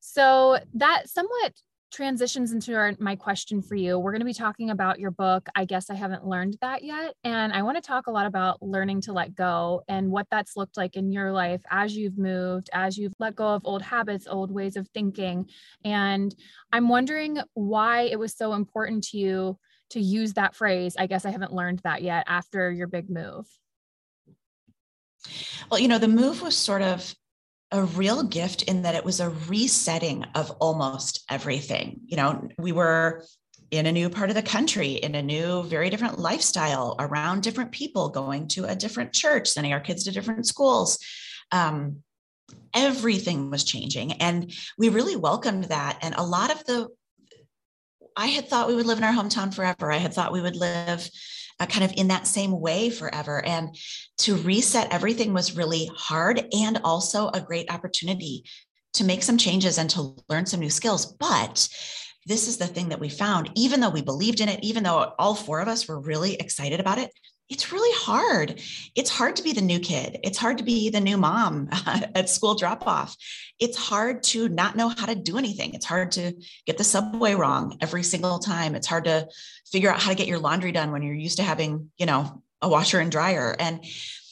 So 0.00 0.58
that 0.74 1.08
somewhat 1.08 1.52
transitions 1.96 2.52
into 2.52 2.74
our, 2.74 2.92
my 2.98 3.16
question 3.16 3.62
for 3.62 3.74
you. 3.74 3.98
We're 3.98 4.12
going 4.12 4.20
to 4.20 4.26
be 4.26 4.34
talking 4.34 4.68
about 4.68 5.00
your 5.00 5.10
book. 5.10 5.48
I 5.54 5.64
guess 5.64 5.88
I 5.88 5.94
haven't 5.94 6.26
learned 6.26 6.58
that 6.60 6.84
yet. 6.84 7.14
And 7.24 7.54
I 7.54 7.62
want 7.62 7.78
to 7.78 7.80
talk 7.80 8.06
a 8.06 8.10
lot 8.10 8.26
about 8.26 8.60
learning 8.60 9.00
to 9.02 9.14
let 9.14 9.34
go 9.34 9.82
and 9.88 10.10
what 10.10 10.26
that's 10.30 10.56
looked 10.58 10.76
like 10.76 10.96
in 10.96 11.10
your 11.10 11.32
life 11.32 11.62
as 11.70 11.96
you've 11.96 12.18
moved, 12.18 12.68
as 12.74 12.98
you've 12.98 13.14
let 13.18 13.34
go 13.34 13.48
of 13.48 13.62
old 13.64 13.80
habits, 13.80 14.26
old 14.26 14.50
ways 14.50 14.76
of 14.76 14.86
thinking. 14.88 15.48
And 15.84 16.34
I'm 16.70 16.90
wondering 16.90 17.38
why 17.54 18.02
it 18.02 18.18
was 18.18 18.36
so 18.36 18.52
important 18.52 19.04
to 19.04 19.16
you 19.16 19.58
to 19.90 20.00
use 20.00 20.34
that 20.34 20.54
phrase. 20.54 20.96
I 20.98 21.06
guess 21.06 21.24
I 21.24 21.30
haven't 21.30 21.54
learned 21.54 21.80
that 21.84 22.02
yet 22.02 22.24
after 22.26 22.70
your 22.70 22.88
big 22.88 23.08
move. 23.08 23.46
Well, 25.70 25.80
you 25.80 25.88
know, 25.88 25.98
the 25.98 26.08
move 26.08 26.42
was 26.42 26.56
sort 26.56 26.82
of 26.82 27.14
a 27.72 27.82
real 27.82 28.22
gift 28.22 28.62
in 28.62 28.82
that 28.82 28.94
it 28.94 29.04
was 29.04 29.20
a 29.20 29.30
resetting 29.48 30.24
of 30.34 30.50
almost 30.52 31.24
everything. 31.30 32.00
You 32.06 32.16
know, 32.16 32.48
we 32.58 32.72
were 32.72 33.24
in 33.70 33.86
a 33.86 33.92
new 33.92 34.08
part 34.08 34.30
of 34.30 34.36
the 34.36 34.42
country, 34.42 34.92
in 34.92 35.14
a 35.14 35.22
new, 35.22 35.64
very 35.64 35.90
different 35.90 36.18
lifestyle, 36.18 36.94
around 36.98 37.42
different 37.42 37.72
people, 37.72 38.08
going 38.08 38.46
to 38.48 38.64
a 38.64 38.76
different 38.76 39.12
church, 39.12 39.48
sending 39.48 39.72
our 39.72 39.80
kids 39.80 40.04
to 40.04 40.12
different 40.12 40.46
schools. 40.46 40.98
Um, 41.50 42.02
everything 42.72 43.50
was 43.50 43.64
changing. 43.64 44.12
And 44.14 44.52
we 44.78 44.88
really 44.88 45.16
welcomed 45.16 45.64
that. 45.64 45.98
And 46.02 46.14
a 46.14 46.22
lot 46.22 46.52
of 46.52 46.64
the, 46.64 46.88
I 48.16 48.28
had 48.28 48.48
thought 48.48 48.68
we 48.68 48.76
would 48.76 48.86
live 48.86 48.98
in 48.98 49.04
our 49.04 49.12
hometown 49.12 49.52
forever. 49.52 49.90
I 49.90 49.96
had 49.96 50.14
thought 50.14 50.32
we 50.32 50.40
would 50.40 50.56
live 50.56 51.08
uh, 51.58 51.66
kind 51.66 51.84
of 51.84 51.92
in 51.96 52.08
that 52.08 52.26
same 52.26 52.60
way 52.60 52.90
forever. 52.90 53.44
And 53.44 53.76
to 54.18 54.36
reset 54.36 54.92
everything 54.92 55.32
was 55.32 55.56
really 55.56 55.90
hard 55.96 56.46
and 56.52 56.80
also 56.84 57.28
a 57.28 57.40
great 57.40 57.70
opportunity 57.70 58.44
to 58.94 59.04
make 59.04 59.22
some 59.22 59.38
changes 59.38 59.78
and 59.78 59.90
to 59.90 60.16
learn 60.28 60.46
some 60.46 60.60
new 60.60 60.70
skills. 60.70 61.06
But 61.06 61.68
this 62.26 62.48
is 62.48 62.56
the 62.56 62.66
thing 62.66 62.88
that 62.88 63.00
we 63.00 63.08
found, 63.08 63.50
even 63.54 63.80
though 63.80 63.90
we 63.90 64.02
believed 64.02 64.40
in 64.40 64.48
it, 64.48 64.60
even 64.62 64.82
though 64.82 65.12
all 65.18 65.34
four 65.34 65.60
of 65.60 65.68
us 65.68 65.86
were 65.86 66.00
really 66.00 66.34
excited 66.34 66.80
about 66.80 66.98
it, 66.98 67.10
it's 67.48 67.72
really 67.72 67.96
hard. 67.96 68.60
It's 68.94 69.10
hard 69.10 69.36
to 69.36 69.42
be 69.42 69.52
the 69.52 69.60
new 69.60 69.78
kid. 69.78 70.18
It's 70.24 70.38
hard 70.38 70.58
to 70.58 70.64
be 70.64 70.90
the 70.90 71.00
new 71.00 71.16
mom 71.16 71.68
at 72.14 72.28
school 72.28 72.56
drop 72.56 72.86
off. 72.86 73.16
It's 73.60 73.76
hard 73.76 74.24
to 74.24 74.48
not 74.48 74.76
know 74.76 74.88
how 74.88 75.06
to 75.06 75.14
do 75.14 75.38
anything. 75.38 75.74
It's 75.74 75.86
hard 75.86 76.12
to 76.12 76.32
get 76.66 76.76
the 76.76 76.84
subway 76.84 77.34
wrong 77.34 77.78
every 77.80 78.02
single 78.02 78.40
time. 78.40 78.74
It's 78.74 78.86
hard 78.86 79.04
to 79.04 79.28
figure 79.70 79.90
out 79.90 80.02
how 80.02 80.10
to 80.10 80.16
get 80.16 80.26
your 80.26 80.40
laundry 80.40 80.72
done 80.72 80.90
when 80.90 81.02
you're 81.02 81.14
used 81.14 81.36
to 81.36 81.44
having, 81.44 81.90
you 81.98 82.06
know, 82.06 82.42
a 82.62 82.68
washer 82.68 82.98
and 82.98 83.12
dryer. 83.12 83.54
And 83.58 83.84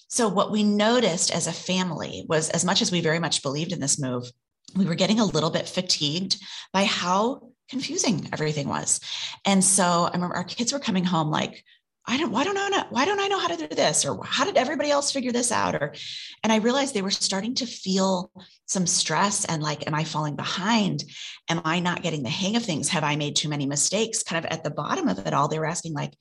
so 0.09 0.29
what 0.29 0.51
we 0.51 0.65
noticed 0.65 1.33
as 1.33 1.47
a 1.47 1.53
family 1.53 2.25
was 2.29 2.51
as 2.51 2.65
much 2.65 2.83
as 2.83 2.91
we 2.91 3.01
very 3.01 3.21
much 3.21 3.43
believed 3.43 3.73
in 3.73 3.81
this 3.81 3.99
move, 3.99 4.31
we 4.75 4.87
were 4.87 4.95
getting 4.97 5.21
a 5.21 5.25
little 5.25 5.51
bit 5.51 5.69
fatigued 5.69 6.37
by 6.73 6.85
how 6.85 7.51
confusing 7.69 8.29
everything 8.33 8.69
was. 8.69 9.01
And 9.45 9.63
so 9.63 9.85
I 10.05 10.13
remember 10.13 10.37
our 10.37 10.45
kids 10.45 10.73
were 10.73 10.81
coming 10.81 11.05
home 11.05 11.31
like, 11.31 11.65
I 12.07 12.19
don't, 12.19 12.31
why 12.31 12.45
don't 12.45 12.59
I 12.59 12.69
know, 12.69 12.85
why 12.91 13.07
don't 13.07 13.21
I 13.21 13.29
know 13.29 13.39
how 13.39 13.49
to 13.49 13.57
do 13.57 13.75
this? 13.75 14.05
Or 14.05 14.23
how 14.25 14.45
did 14.45 14.59
everybody 14.59 14.91
else 14.91 15.11
figure 15.11 15.33
this 15.33 15.51
out? 15.51 15.75
Or, 15.75 15.95
and 16.43 16.53
I 16.53 16.57
realized 16.57 16.93
they 16.93 17.03
were 17.03 17.11
starting 17.11 17.55
to 17.57 17.67
feel 17.67 18.31
some 18.67 18.87
stress 18.87 19.47
and 19.47 19.63
like, 19.63 19.87
am 19.87 19.95
I 19.95 20.05
falling 20.05 20.37
behind? 20.37 21.05
Am 21.49 21.63
I 21.65 21.81
not 21.81 22.03
getting 22.03 22.23
the 22.23 22.29
hang 22.29 22.57
of 22.57 22.65
things? 22.65 22.91
Have 22.91 23.05
I 23.05 23.17
made 23.17 23.37
too 23.37 23.49
many 23.49 23.65
mistakes? 23.65 24.23
Kind 24.23 24.45
of 24.45 24.51
at 24.51 24.63
the 24.63 24.71
bottom 24.71 25.09
of 25.09 25.19
it 25.19 25.33
all, 25.33 25.49
they 25.49 25.59
were 25.59 25.67
asking 25.67 25.95
like, 25.95 26.15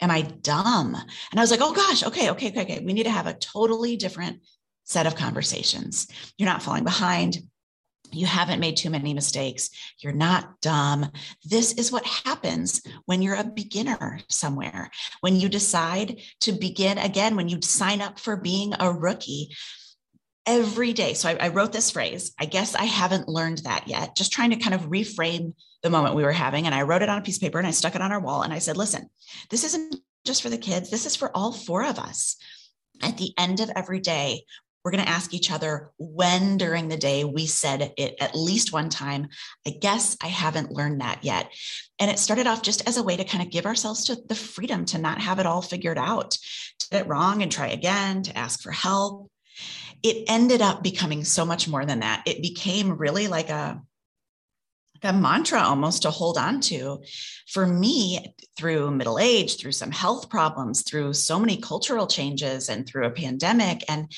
am 0.00 0.10
I 0.10 0.22
dumb? 0.22 0.94
And 0.94 1.40
I 1.40 1.42
was 1.42 1.50
like, 1.50 1.60
oh 1.62 1.72
gosh, 1.72 2.04
okay, 2.04 2.30
okay, 2.30 2.50
okay, 2.50 2.62
okay. 2.62 2.84
We 2.84 2.92
need 2.92 3.04
to 3.04 3.10
have 3.10 3.26
a 3.26 3.34
totally 3.34 3.96
different 3.96 4.40
set 4.84 5.06
of 5.06 5.16
conversations. 5.16 6.06
You're 6.38 6.48
not 6.48 6.62
falling 6.62 6.84
behind 6.84 7.38
you 8.14 8.26
haven't 8.26 8.60
made 8.60 8.76
too 8.76 8.90
many 8.90 9.14
mistakes. 9.14 9.70
You're 9.98 10.12
not 10.12 10.60
dumb. 10.60 11.10
This 11.44 11.72
is 11.74 11.92
what 11.92 12.06
happens 12.06 12.82
when 13.06 13.22
you're 13.22 13.36
a 13.36 13.44
beginner 13.44 14.20
somewhere. 14.28 14.90
When 15.20 15.36
you 15.36 15.48
decide 15.48 16.20
to 16.40 16.52
begin 16.52 16.98
again, 16.98 17.36
when 17.36 17.48
you 17.48 17.60
sign 17.62 18.00
up 18.00 18.18
for 18.18 18.36
being 18.36 18.74
a 18.78 18.92
rookie 18.92 19.50
every 20.46 20.92
day. 20.92 21.14
So 21.14 21.28
I, 21.30 21.36
I, 21.40 21.48
wrote 21.48 21.72
this 21.72 21.90
phrase. 21.90 22.34
I 22.38 22.44
guess 22.44 22.74
I 22.74 22.84
haven't 22.84 23.28
learned 23.28 23.58
that 23.58 23.88
yet, 23.88 24.14
just 24.14 24.30
trying 24.32 24.50
to 24.50 24.56
kind 24.56 24.74
of 24.74 24.90
reframe 24.90 25.54
the 25.82 25.90
moment 25.90 26.14
we 26.14 26.22
were 26.22 26.32
having. 26.32 26.66
And 26.66 26.74
I 26.74 26.82
wrote 26.82 27.02
it 27.02 27.08
on 27.08 27.18
a 27.18 27.22
piece 27.22 27.38
of 27.38 27.42
paper 27.42 27.58
and 27.58 27.66
I 27.66 27.70
stuck 27.70 27.94
it 27.94 28.02
on 28.02 28.12
our 28.12 28.20
wall. 28.20 28.42
And 28.42 28.52
I 28.52 28.58
said, 28.58 28.76
listen, 28.76 29.08
this 29.50 29.64
isn't 29.64 29.96
just 30.26 30.42
for 30.42 30.50
the 30.50 30.58
kids, 30.58 30.90
this 30.90 31.06
is 31.06 31.16
for 31.16 31.34
all 31.34 31.52
four 31.52 31.84
of 31.84 31.98
us. 31.98 32.36
At 33.02 33.18
the 33.18 33.32
end 33.38 33.60
of 33.60 33.70
every 33.74 34.00
day, 34.00 34.44
we're 34.84 34.90
going 34.90 35.04
to 35.04 35.10
ask 35.10 35.32
each 35.32 35.50
other 35.50 35.90
when 35.98 36.58
during 36.58 36.88
the 36.88 36.96
day 36.96 37.24
we 37.24 37.46
said 37.46 37.94
it 37.96 38.16
at 38.20 38.36
least 38.36 38.72
one 38.72 38.90
time. 38.90 39.28
I 39.66 39.70
guess 39.70 40.16
I 40.22 40.26
haven't 40.26 40.72
learned 40.72 41.00
that 41.00 41.24
yet. 41.24 41.50
And 41.98 42.10
it 42.10 42.18
started 42.18 42.46
off 42.46 42.62
just 42.62 42.86
as 42.86 42.98
a 42.98 43.02
way 43.02 43.16
to 43.16 43.24
kind 43.24 43.42
of 43.42 43.50
give 43.50 43.64
ourselves 43.64 44.04
to 44.04 44.16
the 44.28 44.34
freedom 44.34 44.84
to 44.86 44.98
not 44.98 45.20
have 45.22 45.38
it 45.38 45.46
all 45.46 45.62
figured 45.62 45.96
out, 45.96 46.32
to 46.80 46.88
get 46.90 47.06
it 47.06 47.08
wrong 47.08 47.42
and 47.42 47.50
try 47.50 47.68
again, 47.68 48.22
to 48.24 48.36
ask 48.36 48.60
for 48.60 48.72
help. 48.72 49.30
It 50.02 50.24
ended 50.28 50.60
up 50.60 50.82
becoming 50.82 51.24
so 51.24 51.46
much 51.46 51.66
more 51.66 51.86
than 51.86 52.00
that. 52.00 52.22
It 52.26 52.42
became 52.42 52.98
really 52.98 53.26
like 53.26 53.48
a 53.48 53.80
a 55.02 55.12
mantra 55.12 55.60
almost 55.60 56.02
to 56.02 56.10
hold 56.10 56.38
on 56.38 56.60
to. 56.62 57.02
For 57.46 57.66
me, 57.66 58.34
through 58.56 58.90
middle 58.90 59.18
age, 59.18 59.58
through 59.58 59.72
some 59.72 59.90
health 59.90 60.30
problems, 60.30 60.82
through 60.82 61.12
so 61.12 61.38
many 61.38 61.58
cultural 61.58 62.06
changes, 62.06 62.70
and 62.70 62.86
through 62.86 63.06
a 63.06 63.10
pandemic, 63.10 63.84
and 63.88 64.10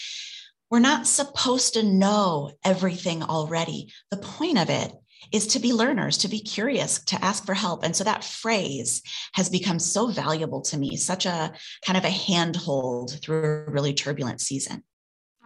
we're 0.70 0.78
not 0.80 1.06
supposed 1.06 1.74
to 1.74 1.82
know 1.82 2.52
everything 2.64 3.22
already. 3.22 3.92
The 4.10 4.16
point 4.16 4.58
of 4.58 4.70
it 4.70 4.92
is 5.32 5.46
to 5.48 5.58
be 5.58 5.72
learners, 5.72 6.18
to 6.18 6.28
be 6.28 6.40
curious, 6.40 7.02
to 7.04 7.24
ask 7.24 7.44
for 7.44 7.54
help. 7.54 7.84
And 7.84 7.94
so 7.94 8.04
that 8.04 8.24
phrase 8.24 9.02
has 9.34 9.48
become 9.48 9.78
so 9.78 10.08
valuable 10.08 10.62
to 10.62 10.78
me, 10.78 10.96
such 10.96 11.26
a 11.26 11.52
kind 11.84 11.96
of 11.96 12.04
a 12.04 12.10
handhold 12.10 13.18
through 13.22 13.64
a 13.66 13.70
really 13.70 13.94
turbulent 13.94 14.40
season. 14.40 14.84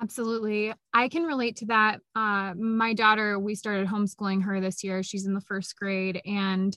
Absolutely. 0.02 0.72
I 0.94 1.08
can 1.08 1.24
relate 1.24 1.56
to 1.56 1.66
that. 1.66 2.00
Uh, 2.16 2.54
my 2.54 2.94
daughter, 2.94 3.38
we 3.38 3.54
started 3.54 3.86
homeschooling 3.86 4.44
her 4.44 4.60
this 4.60 4.82
year. 4.82 5.02
She's 5.02 5.26
in 5.26 5.34
the 5.34 5.42
first 5.42 5.76
grade. 5.76 6.22
And 6.24 6.76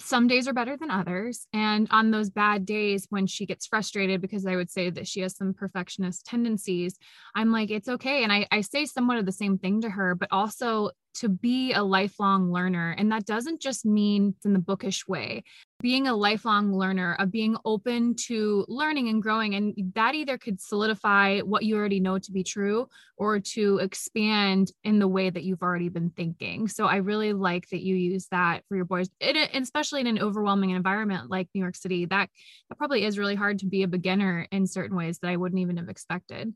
some 0.00 0.26
days 0.26 0.48
are 0.48 0.52
better 0.52 0.76
than 0.76 0.90
others. 0.90 1.46
And 1.52 1.86
on 1.90 2.10
those 2.10 2.30
bad 2.30 2.66
days 2.66 3.06
when 3.10 3.26
she 3.26 3.46
gets 3.46 3.66
frustrated, 3.66 4.20
because 4.20 4.46
I 4.46 4.56
would 4.56 4.70
say 4.70 4.90
that 4.90 5.06
she 5.06 5.20
has 5.20 5.36
some 5.36 5.54
perfectionist 5.54 6.26
tendencies, 6.26 6.98
I'm 7.34 7.52
like, 7.52 7.70
it's 7.70 7.88
okay. 7.88 8.22
And 8.22 8.32
I, 8.32 8.46
I 8.50 8.62
say 8.62 8.84
somewhat 8.84 9.18
of 9.18 9.26
the 9.26 9.32
same 9.32 9.58
thing 9.58 9.80
to 9.82 9.90
her, 9.90 10.14
but 10.14 10.28
also 10.32 10.90
to 11.14 11.28
be 11.28 11.72
a 11.72 11.82
lifelong 11.82 12.52
learner. 12.52 12.94
And 12.98 13.10
that 13.12 13.24
doesn't 13.24 13.60
just 13.60 13.86
mean 13.86 14.34
in 14.44 14.52
the 14.52 14.58
bookish 14.58 15.06
way, 15.08 15.44
being 15.80 16.06
a 16.06 16.14
lifelong 16.14 16.72
learner, 16.72 17.16
of 17.18 17.30
being 17.30 17.56
open 17.64 18.14
to 18.14 18.64
learning 18.68 19.08
and 19.08 19.22
growing. 19.22 19.54
And 19.54 19.74
that 19.94 20.14
either 20.14 20.38
could 20.38 20.60
solidify 20.60 21.40
what 21.40 21.64
you 21.64 21.76
already 21.76 22.00
know 22.00 22.18
to 22.18 22.32
be 22.32 22.42
true 22.42 22.88
or 23.16 23.40
to 23.40 23.78
expand 23.78 24.72
in 24.84 24.98
the 24.98 25.08
way 25.08 25.30
that 25.30 25.44
you've 25.44 25.62
already 25.62 25.88
been 25.88 26.10
thinking. 26.10 26.68
So 26.68 26.86
I 26.86 26.96
really 26.96 27.32
like 27.32 27.68
that 27.70 27.82
you 27.82 27.94
use 27.94 28.26
that 28.30 28.62
for 28.68 28.76
your 28.76 28.84
boys, 28.84 29.08
it, 29.20 29.50
especially 29.54 30.00
in 30.00 30.06
an 30.06 30.18
overwhelming 30.18 30.70
environment 30.70 31.30
like 31.30 31.48
New 31.54 31.60
York 31.60 31.76
City. 31.76 32.06
That, 32.06 32.30
that 32.68 32.78
probably 32.78 33.04
is 33.04 33.18
really 33.18 33.34
hard 33.34 33.58
to 33.60 33.66
be 33.66 33.82
a 33.82 33.88
beginner 33.88 34.46
in 34.50 34.66
certain 34.66 34.96
ways 34.96 35.18
that 35.18 35.28
I 35.28 35.36
wouldn't 35.36 35.60
even 35.60 35.76
have 35.76 35.88
expected. 35.88 36.54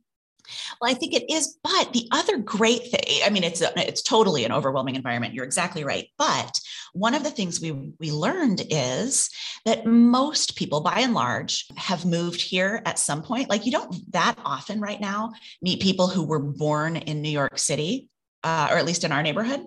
Well, 0.80 0.90
I 0.90 0.94
think 0.94 1.14
it 1.14 1.30
is, 1.30 1.58
but 1.62 1.92
the 1.92 2.08
other 2.10 2.38
great 2.38 2.90
thing, 2.90 3.22
I 3.24 3.30
mean, 3.30 3.44
it's 3.44 3.60
it's 3.60 4.02
totally 4.02 4.44
an 4.44 4.52
overwhelming 4.52 4.96
environment. 4.96 5.34
You're 5.34 5.44
exactly 5.44 5.84
right. 5.84 6.08
But 6.18 6.60
one 6.92 7.14
of 7.14 7.22
the 7.22 7.30
things 7.30 7.60
we 7.60 7.72
we 7.98 8.12
learned 8.12 8.62
is 8.70 9.30
that 9.64 9.86
most 9.86 10.56
people, 10.56 10.80
by 10.80 11.00
and 11.00 11.14
large, 11.14 11.66
have 11.76 12.04
moved 12.04 12.40
here 12.40 12.82
at 12.86 12.98
some 12.98 13.22
point. 13.22 13.50
Like 13.50 13.66
you 13.66 13.72
don't 13.72 14.12
that 14.12 14.36
often 14.44 14.80
right 14.80 15.00
now 15.00 15.32
meet 15.62 15.82
people 15.82 16.08
who 16.08 16.24
were 16.24 16.38
born 16.38 16.96
in 16.96 17.22
New 17.22 17.30
York 17.30 17.58
City 17.58 18.08
uh, 18.42 18.68
or 18.70 18.78
at 18.78 18.86
least 18.86 19.04
in 19.04 19.12
our 19.12 19.22
neighborhood. 19.22 19.60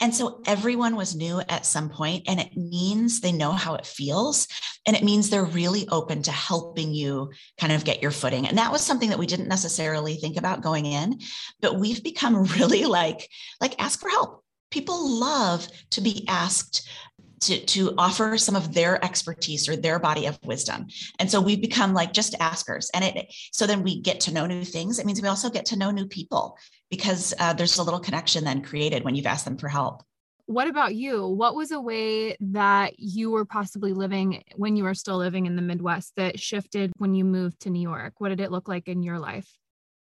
And 0.00 0.14
so 0.14 0.42
everyone 0.46 0.96
was 0.96 1.14
new 1.14 1.40
at 1.48 1.66
some 1.66 1.88
point, 1.90 2.24
and 2.28 2.40
it 2.40 2.56
means 2.56 3.20
they 3.20 3.32
know 3.32 3.52
how 3.52 3.74
it 3.74 3.86
feels. 3.86 4.48
And 4.86 4.96
it 4.96 5.02
means 5.02 5.28
they're 5.28 5.44
really 5.44 5.88
open 5.88 6.22
to 6.22 6.32
helping 6.32 6.94
you 6.94 7.30
kind 7.58 7.72
of 7.72 7.84
get 7.84 8.02
your 8.02 8.10
footing. 8.10 8.46
And 8.46 8.58
that 8.58 8.72
was 8.72 8.82
something 8.82 9.10
that 9.10 9.18
we 9.18 9.26
didn't 9.26 9.48
necessarily 9.48 10.14
think 10.16 10.36
about 10.36 10.62
going 10.62 10.86
in, 10.86 11.18
but 11.60 11.78
we've 11.78 12.02
become 12.02 12.44
really 12.58 12.84
like, 12.84 13.28
like 13.60 13.80
ask 13.82 14.00
for 14.00 14.08
help. 14.08 14.42
People 14.70 15.18
love 15.18 15.66
to 15.90 16.00
be 16.00 16.24
asked 16.28 16.88
to, 17.40 17.64
to 17.66 17.94
offer 17.98 18.38
some 18.38 18.56
of 18.56 18.72
their 18.72 19.02
expertise 19.04 19.68
or 19.68 19.76
their 19.76 19.98
body 19.98 20.26
of 20.26 20.38
wisdom. 20.42 20.86
And 21.18 21.30
so 21.30 21.40
we've 21.40 21.60
become 21.60 21.94
like 21.94 22.12
just 22.12 22.34
askers. 22.40 22.90
And 22.94 23.04
it 23.04 23.26
so 23.52 23.66
then 23.66 23.82
we 23.82 24.00
get 24.00 24.20
to 24.20 24.32
know 24.32 24.46
new 24.46 24.64
things. 24.64 24.98
It 24.98 25.06
means 25.06 25.20
we 25.20 25.28
also 25.28 25.50
get 25.50 25.66
to 25.66 25.78
know 25.78 25.90
new 25.90 26.06
people 26.06 26.58
because 26.90 27.34
uh, 27.38 27.52
there's 27.52 27.78
a 27.78 27.82
little 27.82 28.00
connection 28.00 28.44
then 28.44 28.62
created 28.62 29.04
when 29.04 29.14
you've 29.14 29.26
asked 29.26 29.44
them 29.44 29.56
for 29.56 29.68
help. 29.68 30.02
What 30.46 30.68
about 30.68 30.94
you? 30.94 31.26
What 31.26 31.56
was 31.56 31.72
a 31.72 31.80
way 31.80 32.36
that 32.38 33.00
you 33.00 33.32
were 33.32 33.44
possibly 33.44 33.92
living 33.92 34.44
when 34.54 34.76
you 34.76 34.84
were 34.84 34.94
still 34.94 35.18
living 35.18 35.46
in 35.46 35.56
the 35.56 35.62
Midwest 35.62 36.12
that 36.16 36.38
shifted 36.38 36.92
when 36.98 37.14
you 37.14 37.24
moved 37.24 37.60
to 37.60 37.70
New 37.70 37.82
York? 37.82 38.14
What 38.18 38.28
did 38.28 38.40
it 38.40 38.52
look 38.52 38.68
like 38.68 38.86
in 38.86 39.02
your 39.02 39.18
life? 39.18 39.48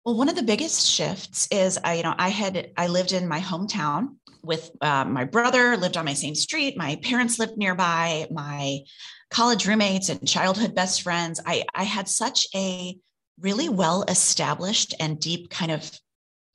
Well, 0.04 0.16
one 0.16 0.28
of 0.28 0.36
the 0.36 0.44
biggest 0.44 0.86
shifts 0.86 1.48
is 1.50 1.76
I, 1.82 1.94
you 1.94 2.02
know, 2.04 2.14
I 2.16 2.28
had 2.28 2.70
I 2.76 2.86
lived 2.86 3.12
in 3.12 3.26
my 3.26 3.40
hometown 3.40 4.16
with 4.42 4.70
uh, 4.80 5.04
my 5.04 5.24
brother, 5.24 5.76
lived 5.76 5.96
on 5.96 6.04
my 6.04 6.14
same 6.14 6.36
street. 6.36 6.78
My 6.78 6.96
parents 7.02 7.40
lived 7.40 7.58
nearby. 7.58 8.28
My 8.30 8.78
college 9.30 9.66
roommates 9.66 10.08
and 10.08 10.26
childhood 10.26 10.74
best 10.74 11.02
friends. 11.02 11.40
I 11.44 11.64
I 11.74 11.82
had 11.82 12.08
such 12.08 12.46
a 12.54 12.96
really 13.40 13.68
well 13.68 14.04
established 14.04 14.94
and 15.00 15.20
deep 15.20 15.50
kind 15.50 15.72
of 15.72 15.90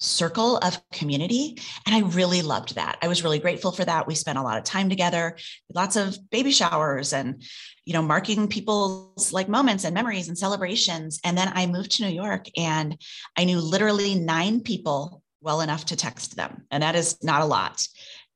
circle 0.03 0.57
of 0.57 0.79
community. 0.91 1.57
And 1.85 1.95
I 1.95 2.01
really 2.09 2.41
loved 2.41 2.75
that. 2.75 2.97
I 3.01 3.07
was 3.07 3.23
really 3.23 3.39
grateful 3.39 3.71
for 3.71 3.85
that. 3.85 4.05
We 4.05 4.15
spent 4.15 4.37
a 4.37 4.43
lot 4.43 4.57
of 4.57 4.63
time 4.63 4.89
together, 4.89 5.37
lots 5.73 5.95
of 5.95 6.17
baby 6.29 6.51
showers 6.51 7.13
and, 7.13 7.41
you 7.85 7.93
know, 7.93 8.01
marking 8.01 8.47
people's 8.47 9.31
like 9.31 9.47
moments 9.47 9.85
and 9.85 9.93
memories 9.93 10.27
and 10.27 10.37
celebrations. 10.37 11.19
And 11.23 11.37
then 11.37 11.51
I 11.53 11.65
moved 11.67 11.91
to 11.91 12.03
New 12.03 12.13
York 12.13 12.47
and 12.57 12.97
I 13.37 13.45
knew 13.45 13.59
literally 13.59 14.15
nine 14.15 14.61
people 14.61 15.21
well 15.41 15.61
enough 15.61 15.85
to 15.85 15.95
text 15.95 16.35
them. 16.35 16.65
And 16.71 16.83
that 16.83 16.95
is 16.95 17.23
not 17.23 17.41
a 17.41 17.45
lot. 17.45 17.87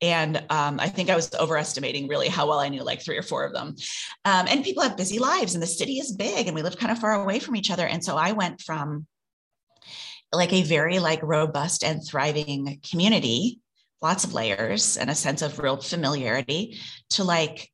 And 0.01 0.37
um, 0.49 0.79
I 0.79 0.89
think 0.89 1.09
I 1.09 1.15
was 1.15 1.33
overestimating 1.33 2.07
really 2.07 2.27
how 2.27 2.47
well 2.47 2.59
I 2.59 2.69
knew 2.69 2.83
like 2.83 3.01
three 3.01 3.17
or 3.17 3.23
four 3.23 3.45
of 3.45 3.53
them. 3.53 3.75
Um, 4.25 4.45
and 4.47 4.63
people 4.63 4.83
have 4.83 4.95
busy 4.95 5.17
lives 5.17 5.53
and 5.53 5.63
the 5.63 5.67
city 5.67 5.93
is 5.93 6.11
big 6.11 6.47
and 6.47 6.55
we 6.55 6.61
live 6.61 6.77
kind 6.77 6.91
of 6.91 6.99
far 6.99 7.13
away 7.13 7.39
from 7.39 7.55
each 7.55 7.71
other. 7.71 7.87
And 7.87 8.03
so 8.03 8.15
I 8.15 8.33
went 8.33 8.61
from 8.61 9.07
like 10.33 10.53
a 10.53 10.63
very 10.63 10.99
like 10.99 11.21
robust 11.23 11.83
and 11.83 12.05
thriving 12.05 12.79
community 12.89 13.59
lots 14.01 14.23
of 14.23 14.33
layers 14.33 14.97
and 14.97 15.09
a 15.09 15.15
sense 15.15 15.41
of 15.41 15.59
real 15.59 15.77
familiarity 15.77 16.77
to 17.09 17.23
like 17.23 17.71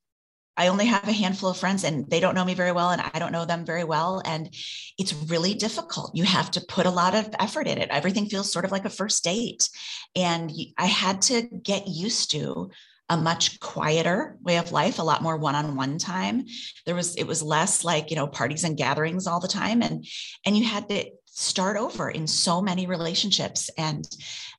I 0.55 0.67
only 0.67 0.85
have 0.85 1.07
a 1.07 1.13
handful 1.13 1.49
of 1.49 1.57
friends 1.57 1.83
and 1.83 2.07
they 2.09 2.19
don't 2.19 2.35
know 2.35 2.45
me 2.45 2.53
very 2.53 2.71
well 2.71 2.91
and 2.91 3.01
I 3.01 3.17
don't 3.17 3.31
know 3.31 3.43
them 3.43 3.65
very 3.65 3.83
well. 3.83 4.21
And 4.23 4.53
it's 4.99 5.11
really 5.11 5.55
difficult. 5.55 6.11
You 6.13 6.25
have 6.25 6.51
to 6.51 6.61
put 6.61 6.85
a 6.85 6.91
lot 6.91 7.15
of 7.15 7.33
effort 7.39 7.67
in 7.67 7.79
it. 7.79 7.89
Everything 7.89 8.27
feels 8.27 8.51
sort 8.51 8.63
of 8.63 8.71
like 8.71 8.85
a 8.85 8.91
first 8.91 9.23
date. 9.23 9.67
And 10.15 10.51
I 10.77 10.85
had 10.85 11.23
to 11.23 11.41
get 11.63 11.87
used 11.87 12.29
to 12.31 12.69
a 13.09 13.17
much 13.17 13.59
quieter 13.61 14.37
way 14.43 14.57
of 14.57 14.71
life, 14.71 14.99
a 14.99 15.03
lot 15.03 15.23
more 15.23 15.37
one-on-one 15.37 15.97
time. 15.97 16.45
There 16.85 16.95
was, 16.95 17.15
it 17.15 17.25
was 17.25 17.41
less 17.41 17.83
like, 17.83 18.11
you 18.11 18.15
know, 18.15 18.27
parties 18.27 18.63
and 18.63 18.77
gatherings 18.77 19.25
all 19.25 19.39
the 19.39 19.47
time. 19.47 19.81
And, 19.81 20.05
and 20.45 20.55
you 20.55 20.65
had 20.65 20.87
to 20.89 21.09
start 21.35 21.77
over 21.77 22.09
in 22.09 22.27
so 22.27 22.61
many 22.61 22.85
relationships. 22.85 23.69
And 23.75 24.07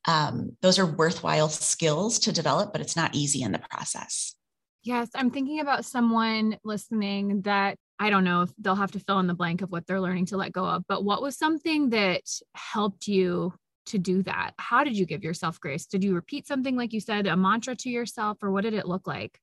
um, 0.09 0.57
those 0.61 0.78
are 0.78 0.87
worthwhile 0.87 1.49
skills 1.49 2.19
to 2.21 2.33
develop, 2.33 2.73
but 2.73 2.81
it's 2.81 2.97
not 2.97 3.14
easy 3.14 3.43
in 3.43 3.52
the 3.52 3.61
process. 3.61 4.35
Yes, 4.83 5.09
I'm 5.14 5.31
thinking 5.31 5.61
about 5.61 5.85
someone 5.85 6.59
listening 6.64 7.43
that 7.43 7.78
I 7.99 8.11
don't 8.11 8.25
know 8.25 8.43
if 8.43 8.50
they'll 8.59 8.75
have 8.75 8.90
to 8.93 9.00
fill 9.00 9.21
in 9.21 9.28
the 9.28 9.35
blank 9.35 9.62
of 9.62 9.71
what 9.71 9.87
they're 9.87 10.00
learning 10.00 10.26
to 10.26 10.37
let 10.37 10.52
go 10.52 10.64
of, 10.66 10.85
but 10.88 11.04
what 11.04 11.23
was 11.23 11.38
something 11.38 11.90
that 11.90 12.23
helped 12.54 13.07
you 13.07 13.54
to 13.87 13.99
do 13.99 14.25
that? 14.25 14.50
How 14.59 14.83
did 14.83 14.97
you 14.97 15.07
give 15.07 15.23
yourself 15.23 15.61
grace? 15.61 15.87
Did 15.87 16.02
you 16.02 16.14
repeat 16.14 16.49
something 16.49 16.76
like 16.76 16.93
you 16.93 17.00
said, 17.00 17.28
a 17.28 17.37
mantra 17.37 17.76
to 17.76 17.88
yourself, 17.88 18.38
or 18.43 18.50
what 18.50 18.62
did 18.62 18.75
it 18.75 18.88
look 18.88 19.07
like? 19.07 19.38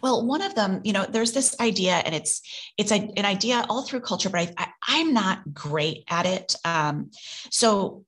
Well, 0.00 0.26
one 0.26 0.42
of 0.42 0.54
them, 0.54 0.80
you 0.84 0.92
know, 0.92 1.06
there's 1.08 1.32
this 1.32 1.56
idea, 1.60 1.94
and 1.94 2.14
it's 2.14 2.40
it's 2.78 2.92
a, 2.92 3.10
an 3.16 3.24
idea 3.24 3.64
all 3.68 3.82
through 3.82 4.00
culture, 4.00 4.30
but 4.30 4.52
I, 4.56 4.68
I 4.88 4.98
am 4.98 5.12
not 5.12 5.52
great 5.52 6.04
at 6.08 6.26
it. 6.26 6.54
Um, 6.64 7.10
so 7.50 8.04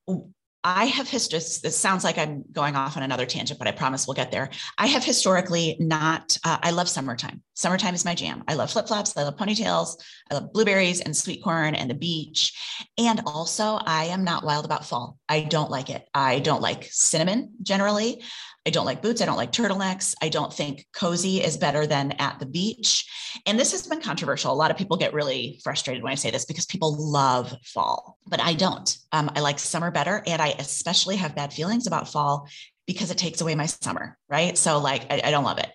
I 0.66 0.86
have 0.86 1.10
history. 1.10 1.38
This 1.38 1.76
sounds 1.76 2.04
like 2.04 2.16
I'm 2.16 2.42
going 2.50 2.74
off 2.74 2.96
on 2.96 3.02
another 3.02 3.26
tangent, 3.26 3.58
but 3.58 3.68
I 3.68 3.72
promise 3.72 4.06
we'll 4.06 4.14
get 4.14 4.32
there. 4.32 4.48
I 4.78 4.86
have 4.86 5.04
historically 5.04 5.76
not. 5.78 6.38
Uh, 6.42 6.56
I 6.62 6.70
love 6.70 6.88
summertime. 6.88 7.42
Summertime 7.52 7.94
is 7.94 8.06
my 8.06 8.14
jam. 8.14 8.42
I 8.48 8.54
love 8.54 8.70
flip 8.70 8.88
flops. 8.88 9.14
I 9.14 9.24
love 9.24 9.36
ponytails. 9.36 10.02
I 10.30 10.34
love 10.34 10.54
blueberries 10.54 11.02
and 11.02 11.14
sweet 11.14 11.44
corn 11.44 11.74
and 11.74 11.90
the 11.90 11.94
beach. 11.94 12.58
And 12.96 13.20
also, 13.26 13.78
I 13.84 14.04
am 14.04 14.24
not 14.24 14.42
wild 14.42 14.64
about 14.64 14.86
fall. 14.86 15.18
I 15.28 15.42
don't 15.42 15.70
like 15.70 15.90
it. 15.90 16.08
I 16.14 16.38
don't 16.38 16.62
like 16.62 16.88
cinnamon 16.90 17.50
generally. 17.62 18.22
I 18.66 18.70
don't 18.70 18.86
like 18.86 19.02
boots. 19.02 19.20
I 19.20 19.26
don't 19.26 19.36
like 19.36 19.52
turtlenecks. 19.52 20.14
I 20.22 20.30
don't 20.30 20.52
think 20.52 20.86
cozy 20.94 21.42
is 21.42 21.58
better 21.58 21.86
than 21.86 22.12
at 22.12 22.38
the 22.38 22.46
beach. 22.46 23.06
And 23.44 23.58
this 23.58 23.72
has 23.72 23.86
been 23.86 24.00
controversial. 24.00 24.52
A 24.52 24.54
lot 24.54 24.70
of 24.70 24.78
people 24.78 24.96
get 24.96 25.12
really 25.12 25.60
frustrated 25.62 26.02
when 26.02 26.12
I 26.12 26.16
say 26.16 26.30
this 26.30 26.46
because 26.46 26.64
people 26.64 26.96
love 26.96 27.54
fall, 27.62 28.18
but 28.26 28.40
I 28.40 28.54
don't. 28.54 28.96
Um, 29.12 29.30
I 29.36 29.40
like 29.40 29.58
summer 29.58 29.90
better. 29.90 30.22
And 30.26 30.40
I 30.40 30.54
especially 30.58 31.16
have 31.16 31.34
bad 31.34 31.52
feelings 31.52 31.86
about 31.86 32.08
fall 32.08 32.48
because 32.86 33.10
it 33.10 33.18
takes 33.18 33.42
away 33.42 33.54
my 33.54 33.66
summer, 33.66 34.16
right? 34.28 34.56
So, 34.56 34.78
like, 34.78 35.12
I, 35.12 35.20
I 35.24 35.30
don't 35.30 35.44
love 35.44 35.58
it. 35.58 35.70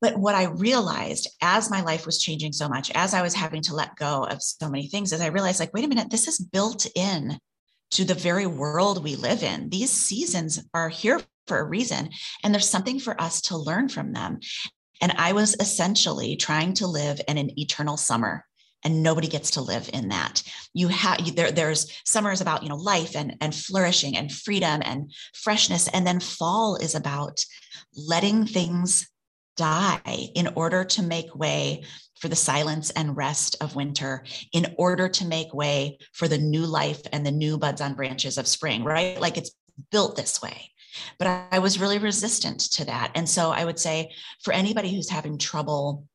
But 0.00 0.18
what 0.18 0.34
I 0.34 0.46
realized 0.46 1.28
as 1.40 1.70
my 1.70 1.82
life 1.82 2.04
was 2.04 2.20
changing 2.20 2.52
so 2.52 2.68
much, 2.68 2.90
as 2.92 3.14
I 3.14 3.22
was 3.22 3.34
having 3.34 3.62
to 3.62 3.74
let 3.76 3.94
go 3.94 4.24
of 4.24 4.42
so 4.42 4.68
many 4.68 4.88
things, 4.88 5.12
is 5.12 5.20
I 5.20 5.28
realized, 5.28 5.60
like, 5.60 5.72
wait 5.72 5.84
a 5.84 5.88
minute, 5.88 6.10
this 6.10 6.26
is 6.26 6.40
built 6.40 6.86
in 6.96 7.38
to 7.92 8.04
the 8.04 8.14
very 8.14 8.46
world 8.46 9.04
we 9.04 9.14
live 9.14 9.44
in. 9.44 9.68
These 9.68 9.92
seasons 9.92 10.60
are 10.74 10.88
here 10.88 11.20
for 11.46 11.58
a 11.58 11.64
reason. 11.64 12.10
And 12.42 12.54
there's 12.54 12.68
something 12.68 12.98
for 12.98 13.20
us 13.20 13.40
to 13.42 13.56
learn 13.56 13.88
from 13.88 14.12
them. 14.12 14.40
And 15.00 15.12
I 15.12 15.32
was 15.32 15.56
essentially 15.58 16.36
trying 16.36 16.74
to 16.74 16.86
live 16.86 17.20
in 17.26 17.38
an 17.38 17.58
eternal 17.58 17.96
summer 17.96 18.44
and 18.84 19.02
nobody 19.02 19.28
gets 19.28 19.52
to 19.52 19.60
live 19.60 19.88
in 19.92 20.08
that 20.08 20.42
you 20.74 20.88
have 20.88 21.34
there 21.36 21.52
there's 21.52 22.00
summer 22.04 22.32
is 22.32 22.40
about 22.40 22.62
you 22.62 22.68
know 22.68 22.76
life 22.76 23.14
and 23.16 23.36
and 23.40 23.54
flourishing 23.54 24.16
and 24.16 24.32
freedom 24.32 24.82
and 24.84 25.12
freshness 25.34 25.88
and 25.88 26.06
then 26.06 26.20
fall 26.20 26.76
is 26.76 26.94
about 26.94 27.44
letting 27.96 28.46
things 28.46 29.08
die 29.56 30.30
in 30.34 30.48
order 30.56 30.84
to 30.84 31.02
make 31.02 31.34
way 31.36 31.84
for 32.18 32.28
the 32.28 32.36
silence 32.36 32.90
and 32.90 33.16
rest 33.16 33.56
of 33.60 33.76
winter 33.76 34.24
in 34.52 34.74
order 34.78 35.08
to 35.08 35.26
make 35.26 35.52
way 35.52 35.98
for 36.12 36.26
the 36.26 36.38
new 36.38 36.64
life 36.64 37.02
and 37.12 37.26
the 37.26 37.32
new 37.32 37.58
buds 37.58 37.80
on 37.80 37.94
branches 37.94 38.38
of 38.38 38.46
spring 38.46 38.82
right 38.82 39.20
like 39.20 39.36
it's 39.36 39.52
built 39.90 40.16
this 40.16 40.40
way 40.40 40.71
but 41.18 41.46
I 41.50 41.58
was 41.58 41.80
really 41.80 41.98
resistant 41.98 42.60
to 42.72 42.84
that. 42.86 43.12
And 43.14 43.28
so 43.28 43.50
I 43.50 43.64
would 43.64 43.78
say 43.78 44.12
for 44.42 44.52
anybody 44.52 44.94
who's 44.94 45.10
having 45.10 45.38
trouble 45.38 46.06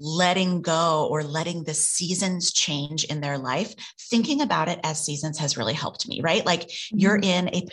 letting 0.00 0.62
go 0.62 1.06
or 1.10 1.22
letting 1.22 1.62
the 1.62 1.74
seasons 1.74 2.52
change 2.52 3.04
in 3.04 3.20
their 3.20 3.38
life, 3.38 3.74
thinking 4.10 4.40
about 4.40 4.68
it 4.68 4.80
as 4.82 5.04
seasons 5.04 5.38
has 5.38 5.56
really 5.56 5.74
helped 5.74 6.08
me, 6.08 6.20
right? 6.22 6.44
Like 6.44 6.62
mm-hmm. 6.62 6.98
you're 6.98 7.20
in 7.22 7.48
a 7.48 7.66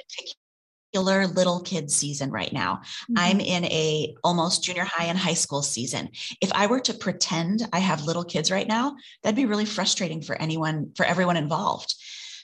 particular 0.94 1.28
little 1.28 1.62
kid 1.62 1.90
season 1.90 2.30
right 2.30 2.52
now. 2.52 2.76
Mm-hmm. 2.76 3.14
I'm 3.18 3.40
in 3.40 3.66
a 3.66 4.16
almost 4.24 4.64
junior 4.64 4.84
high 4.84 5.06
and 5.06 5.18
high 5.18 5.34
school 5.34 5.62
season. 5.62 6.10
If 6.42 6.52
I 6.54 6.68
were 6.68 6.82
to 6.82 6.94
pretend 6.94 7.68
I 7.72 7.80
have 7.80 8.04
little 8.04 8.26
kids 8.26 8.52
right 8.52 8.68
now, 8.68 8.96
that'd 9.24 9.36
be 9.36 9.46
really 9.46 9.66
frustrating 9.66 10.22
for 10.22 10.36
anyone, 10.36 10.92
for 10.96 11.06
everyone 11.06 11.38
involved. 11.38 11.96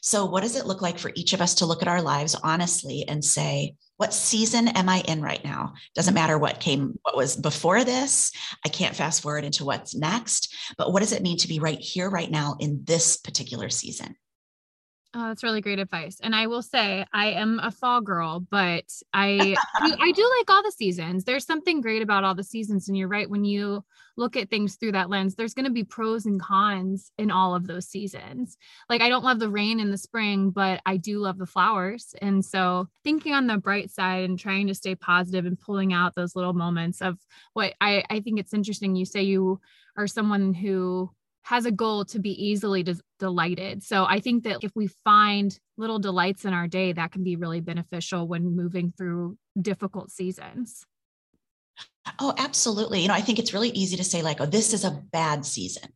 So, 0.06 0.26
what 0.26 0.44
does 0.44 0.58
it 0.58 0.66
look 0.66 0.82
like 0.82 1.00
for 1.00 1.14
each 1.16 1.32
of 1.32 1.40
us 1.40 1.56
to 1.56 1.66
look 1.66 1.82
at 1.82 1.88
our 1.88 2.02
lives 2.02 2.36
honestly 2.36 3.06
and 3.08 3.24
say, 3.24 3.76
what 3.96 4.14
season 4.14 4.68
am 4.68 4.90
I 4.90 5.00
in 5.08 5.22
right 5.22 5.42
now? 5.46 5.76
Doesn't 5.96 6.14
matter 6.14 6.38
what 6.38 6.60
came, 6.60 7.00
what 7.04 7.16
was 7.16 7.38
before 7.38 7.86
this. 7.86 8.34
I 8.66 8.70
can't 8.70 8.98
fast 8.98 9.22
forward 9.22 9.46
into 9.46 9.64
what's 9.64 9.96
next. 9.96 10.54
But 10.78 10.92
what 10.92 11.00
does 11.00 11.14
it 11.14 11.22
mean 11.22 11.38
to 11.38 11.48
be 11.48 11.60
right 11.60 11.80
here, 11.80 12.10
right 12.10 12.30
now 12.30 12.58
in 12.60 12.82
this 12.84 13.16
particular 13.16 13.70
season? 13.70 14.18
Oh, 15.16 15.28
that's 15.28 15.44
really 15.44 15.62
great 15.62 15.78
advice. 15.78 16.18
And 16.24 16.36
I 16.36 16.48
will 16.48 16.64
say 16.64 17.06
I 17.14 17.32
am 17.32 17.60
a 17.62 17.70
fall 17.70 18.02
girl, 18.02 18.40
but 18.40 18.86
I 19.14 19.56
I 19.80 20.12
do 20.12 20.32
like 20.40 20.50
all 20.50 20.64
the 20.64 20.74
seasons. 20.76 21.24
There's 21.24 21.46
something 21.46 21.82
great 21.82 22.02
about 22.02 22.24
all 22.24 22.34
the 22.34 22.44
seasons. 22.44 22.88
And 22.88 22.98
you're 22.98 23.08
right, 23.08 23.30
when 23.30 23.46
you 23.46 23.84
look 24.18 24.36
at 24.36 24.50
things 24.50 24.76
through 24.76 24.94
that 24.94 25.12
lens, 25.12 25.36
there's 25.36 25.54
going 25.54 25.66
to 25.66 25.72
be 25.72 25.84
pros 25.84 26.26
and 26.26 26.42
cons 26.42 27.12
in 27.20 27.30
all 27.30 27.54
of 27.54 27.68
those 27.68 27.88
seasons. 27.88 28.58
Like 28.90 29.02
I 29.02 29.10
don't 29.10 29.24
love 29.24 29.40
the 29.40 29.52
rain 29.52 29.80
in 29.80 29.92
the 29.92 29.98
spring, 29.98 30.50
but 30.50 30.82
I 30.84 30.98
do 30.98 31.20
love 31.20 31.38
the 31.38 31.46
flowers. 31.46 32.16
And 32.20 32.44
so 32.44 32.88
thinking 33.04 33.34
on 33.34 33.46
the 33.46 33.58
bright 33.60 33.92
side 33.92 34.28
and 34.28 34.40
trying 34.40 34.66
to 34.68 34.76
stay 34.76 34.96
positive 34.96 35.46
and 35.46 35.60
pulling 35.60 35.94
out 35.94 36.16
those 36.16 36.36
little 36.36 36.54
moments 36.54 37.04
of 37.04 37.20
what 37.54 37.76
I, 37.80 38.04
I 38.10 38.20
think 38.22 38.40
it's 38.40 38.54
interesting. 38.54 38.96
You 38.96 39.06
say 39.06 39.22
you 39.22 39.62
are 39.96 40.08
someone 40.08 40.56
who 40.56 41.12
has 41.44 41.66
a 41.66 41.72
goal 41.72 42.06
to 42.06 42.20
be 42.20 42.32
easily 42.32 42.84
de- 42.84 43.00
delighted. 43.20 43.84
So 43.84 44.06
I 44.06 44.20
think 44.20 44.44
that 44.46 44.64
if 44.64 44.72
we 44.76 44.88
find 45.04 45.58
little 45.78 46.00
delights 46.00 46.46
in 46.46 46.54
our 46.54 46.68
day, 46.68 46.94
that 46.94 47.12
can 47.12 47.24
be 47.24 47.36
really 47.36 47.62
beneficial 47.62 48.28
when 48.28 48.56
moving 48.56 48.94
through 48.98 49.38
difficult 49.60 50.10
seasons. 50.10 50.86
Oh, 52.20 52.34
absolutely. 52.38 53.02
You 53.02 53.08
know, 53.08 53.14
I 53.14 53.22
think 53.22 53.40
it's 53.40 53.54
really 53.54 53.70
easy 53.70 53.98
to 53.98 54.04
say, 54.04 54.22
like, 54.22 54.42
oh, 54.42 54.46
this 54.46 54.74
is 54.74 54.84
a 54.84 55.02
bad 55.12 55.46
season. 55.46 55.90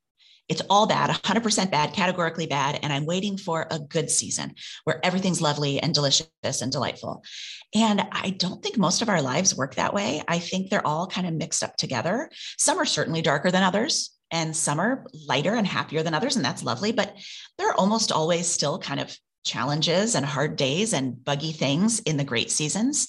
It's 0.50 0.62
all 0.70 0.88
bad, 0.88 1.10
100% 1.10 1.72
bad, 1.72 1.92
categorically 1.92 2.48
bad. 2.48 2.80
And 2.82 2.94
I'm 2.94 3.06
waiting 3.06 3.38
for 3.38 3.68
a 3.70 3.80
good 3.80 4.10
season 4.10 4.56
where 4.86 5.06
everything's 5.06 5.42
lovely 5.42 5.80
and 5.82 5.94
delicious 5.94 6.30
and 6.62 6.72
delightful. 6.72 7.24
And 7.76 8.08
I 8.14 8.30
don't 8.38 8.64
think 8.64 8.78
most 8.78 9.02
of 9.02 9.10
our 9.10 9.22
lives 9.22 9.58
work 9.58 9.76
that 9.76 9.94
way. 9.94 10.24
I 10.26 10.40
think 10.40 10.70
they're 10.70 10.88
all 10.88 11.08
kind 11.08 11.28
of 11.28 11.34
mixed 11.34 11.64
up 11.64 11.76
together. 11.76 12.30
Some 12.58 12.80
are 12.80 12.86
certainly 12.86 13.22
darker 13.22 13.52
than 13.52 13.64
others 13.64 14.17
and 14.32 14.56
some 14.56 14.80
are 14.80 15.06
lighter 15.28 15.56
and 15.56 15.66
happier 15.66 16.04
than 16.04 16.14
others, 16.14 16.36
and 16.36 16.46
that's 16.46 16.64
lovely. 16.64 16.92
But 16.92 17.16
there 17.58 17.70
are 17.70 17.76
almost 17.76 18.12
always 18.12 18.48
still 18.48 18.80
kind 18.80 19.00
of 19.00 19.18
challenges 19.46 20.16
and 20.16 20.26
hard 20.26 20.56
days 20.56 20.94
and 20.94 21.24
buggy 21.24 21.52
things 21.54 22.00
in 22.00 22.18
the 22.18 22.24
great 22.24 22.52
seasons. 22.52 23.08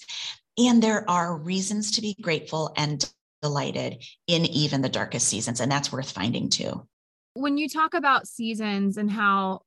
And 0.56 0.82
there 0.82 1.08
are 1.08 1.36
reasons 1.36 1.92
to 1.92 2.00
be 2.00 2.16
grateful 2.20 2.72
and 2.76 3.08
delighted 3.42 4.04
in 4.26 4.44
even 4.46 4.82
the 4.82 4.88
darkest 4.88 5.28
seasons. 5.28 5.60
And 5.60 5.70
that's 5.70 5.92
worth 5.92 6.10
finding 6.10 6.48
too. 6.48 6.86
When 7.34 7.58
you 7.58 7.68
talk 7.68 7.94
about 7.94 8.26
seasons 8.26 8.96
and 8.96 9.10
how 9.10 9.62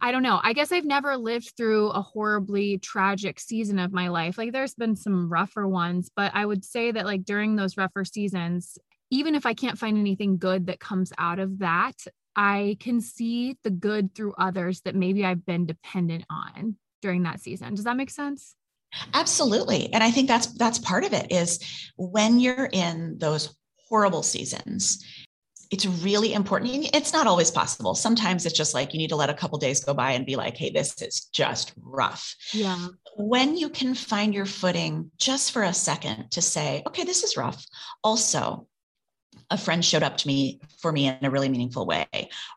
I 0.00 0.12
don't 0.12 0.22
know. 0.22 0.38
I 0.42 0.52
guess 0.52 0.70
I've 0.70 0.84
never 0.84 1.16
lived 1.16 1.54
through 1.56 1.88
a 1.88 2.02
horribly 2.02 2.78
tragic 2.78 3.40
season 3.40 3.78
of 3.78 3.92
my 3.92 4.08
life. 4.08 4.38
Like 4.38 4.52
there's 4.52 4.74
been 4.74 4.96
some 4.96 5.28
rougher 5.28 5.66
ones, 5.66 6.10
but 6.14 6.32
I 6.34 6.44
would 6.44 6.64
say 6.64 6.92
that 6.92 7.06
like 7.06 7.24
during 7.24 7.56
those 7.56 7.76
rougher 7.76 8.04
seasons, 8.04 8.78
even 9.12 9.34
if 9.34 9.44
I 9.44 9.52
can't 9.52 9.78
find 9.78 9.98
anything 9.98 10.38
good 10.38 10.66
that 10.66 10.80
comes 10.80 11.12
out 11.18 11.38
of 11.38 11.58
that, 11.58 12.06
I 12.34 12.78
can 12.80 13.02
see 13.02 13.58
the 13.62 13.70
good 13.70 14.14
through 14.14 14.32
others 14.38 14.80
that 14.80 14.94
maybe 14.94 15.22
I've 15.22 15.44
been 15.44 15.66
dependent 15.66 16.24
on 16.30 16.76
during 17.02 17.24
that 17.24 17.38
season. 17.38 17.74
Does 17.74 17.84
that 17.84 17.98
make 17.98 18.08
sense? 18.08 18.56
Absolutely. 19.12 19.92
And 19.92 20.02
I 20.02 20.10
think 20.10 20.28
that's 20.28 20.46
that's 20.54 20.78
part 20.78 21.04
of 21.04 21.12
it 21.12 21.30
is 21.30 21.60
when 21.96 22.40
you're 22.40 22.70
in 22.72 23.18
those 23.18 23.54
horrible 23.86 24.22
seasons, 24.22 25.04
it's 25.70 25.84
really 25.84 26.32
important. 26.32 26.94
It's 26.94 27.12
not 27.12 27.26
always 27.26 27.50
possible. 27.50 27.94
Sometimes 27.94 28.46
it's 28.46 28.56
just 28.56 28.72
like 28.72 28.94
you 28.94 28.98
need 28.98 29.10
to 29.10 29.16
let 29.16 29.30
a 29.30 29.34
couple 29.34 29.58
days 29.58 29.84
go 29.84 29.92
by 29.92 30.12
and 30.12 30.24
be 30.24 30.36
like, 30.36 30.56
hey, 30.56 30.70
this 30.70 31.00
is 31.02 31.26
just 31.34 31.74
rough. 31.76 32.34
Yeah. 32.52 32.88
When 33.16 33.58
you 33.58 33.68
can 33.68 33.94
find 33.94 34.34
your 34.34 34.46
footing 34.46 35.10
just 35.18 35.52
for 35.52 35.64
a 35.64 35.74
second 35.74 36.30
to 36.30 36.40
say, 36.40 36.82
okay, 36.86 37.04
this 37.04 37.24
is 37.24 37.36
rough. 37.36 37.64
Also, 38.02 38.68
a 39.50 39.58
friend 39.58 39.84
showed 39.84 40.02
up 40.02 40.16
to 40.18 40.26
me 40.26 40.60
for 40.80 40.92
me 40.92 41.06
in 41.08 41.24
a 41.24 41.30
really 41.30 41.48
meaningful 41.48 41.86
way 41.86 42.06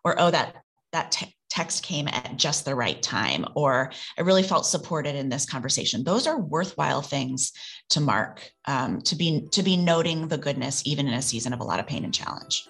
or 0.04 0.16
oh 0.20 0.32
that 0.32 0.56
that 0.92 1.12
text 1.56 1.84
came 1.84 2.08
at 2.10 2.36
just 2.36 2.66
the 2.66 2.76
right 2.76 3.02
time, 3.02 3.46
or 3.56 3.92
I 4.18 4.22
really 4.22 4.44
felt 4.44 4.66
supported 4.66 5.16
in 5.16 5.30
this 5.30 5.46
conversation. 5.46 6.04
Those 6.04 6.28
are 6.28 6.38
worthwhile 6.38 7.02
things 7.02 7.54
to 7.92 8.02
mark, 8.02 8.52
um, 8.66 9.00
to 9.02 9.16
be 9.16 9.48
to 9.52 9.64
be 9.64 9.78
noting 9.78 10.28
the 10.28 10.38
goodness 10.38 10.84
even 10.86 11.08
in 11.08 11.14
a 11.14 11.22
season 11.22 11.54
of 11.54 11.62
a 11.62 11.64
lot 11.64 11.80
of 11.80 11.88
pain 11.88 12.04
and 12.04 12.14
challenge. 12.14 12.68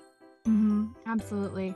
Mm-hmm. 0.48 0.88
Absolutely. 1.08 1.76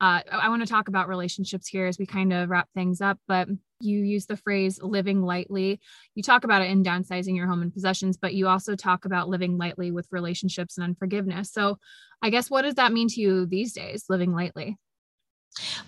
uh, 0.00 0.20
I 0.30 0.48
want 0.48 0.62
to 0.62 0.68
talk 0.68 0.88
about 0.88 1.08
relationships 1.08 1.66
here 1.66 1.86
as 1.86 1.98
we 1.98 2.06
kind 2.06 2.32
of 2.32 2.48
wrap 2.48 2.68
things 2.74 3.00
up, 3.00 3.18
but 3.26 3.48
you 3.80 3.98
use 3.98 4.26
the 4.26 4.36
phrase 4.36 4.80
living 4.82 5.22
lightly. 5.22 5.80
You 6.14 6.22
talk 6.22 6.44
about 6.44 6.62
it 6.62 6.70
in 6.70 6.84
downsizing 6.84 7.36
your 7.36 7.46
home 7.46 7.62
and 7.62 7.72
possessions, 7.72 8.16
but 8.16 8.34
you 8.34 8.48
also 8.48 8.76
talk 8.76 9.04
about 9.04 9.28
living 9.28 9.58
lightly 9.58 9.90
with 9.90 10.08
relationships 10.10 10.78
and 10.78 10.84
unforgiveness. 10.84 11.52
So, 11.52 11.78
I 12.22 12.30
guess 12.30 12.50
what 12.50 12.62
does 12.62 12.74
that 12.74 12.92
mean 12.92 13.08
to 13.08 13.20
you 13.20 13.46
these 13.46 13.72
days, 13.72 14.04
living 14.08 14.32
lightly? 14.32 14.76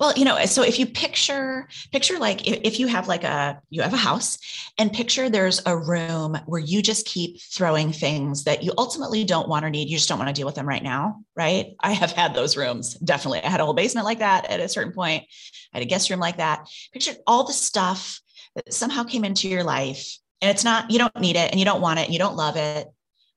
Well, 0.00 0.14
you 0.16 0.24
know, 0.24 0.42
so 0.46 0.62
if 0.62 0.78
you 0.78 0.86
picture 0.86 1.68
picture 1.92 2.18
like 2.18 2.48
if, 2.48 2.80
you 2.80 2.86
have 2.86 3.06
like 3.06 3.22
a 3.22 3.60
you 3.68 3.82
have 3.82 3.92
a 3.92 3.98
house 3.98 4.38
and 4.78 4.90
picture 4.90 5.28
there's 5.28 5.60
a 5.66 5.76
room 5.76 6.38
where 6.46 6.60
you 6.60 6.80
just 6.80 7.06
keep 7.06 7.38
throwing 7.42 7.92
things 7.92 8.44
that 8.44 8.62
you 8.62 8.72
ultimately 8.78 9.24
don't 9.24 9.46
want 9.46 9.62
or 9.62 9.68
need, 9.68 9.90
you 9.90 9.98
just 9.98 10.08
don't 10.08 10.18
want 10.18 10.28
to 10.28 10.32
deal 10.32 10.46
with 10.46 10.54
them 10.54 10.66
right 10.66 10.82
now, 10.82 11.22
right? 11.36 11.74
I 11.80 11.92
have 11.92 12.12
had 12.12 12.34
those 12.34 12.56
rooms. 12.56 12.94
Definitely. 12.94 13.42
I 13.44 13.50
had 13.50 13.60
a 13.60 13.64
whole 13.64 13.74
basement 13.74 14.06
like 14.06 14.20
that 14.20 14.46
at 14.50 14.58
a 14.58 14.70
certain 14.70 14.94
point. 14.94 15.24
I 15.74 15.78
had 15.78 15.82
a 15.82 15.86
guest 15.86 16.08
room 16.08 16.20
like 16.20 16.38
that. 16.38 16.66
Picture 16.94 17.12
all 17.26 17.44
the 17.44 17.52
stuff 17.52 18.22
that 18.54 18.72
somehow 18.72 19.04
came 19.04 19.26
into 19.26 19.50
your 19.50 19.64
life 19.64 20.16
and 20.40 20.50
it's 20.50 20.64
not 20.64 20.90
you 20.90 20.98
don't 20.98 21.20
need 21.20 21.36
it 21.36 21.50
and 21.50 21.60
you 21.60 21.66
don't 21.66 21.82
want 21.82 21.98
it 21.98 22.04
and 22.04 22.12
you 22.14 22.18
don't 22.18 22.36
love 22.36 22.56
it 22.56 22.88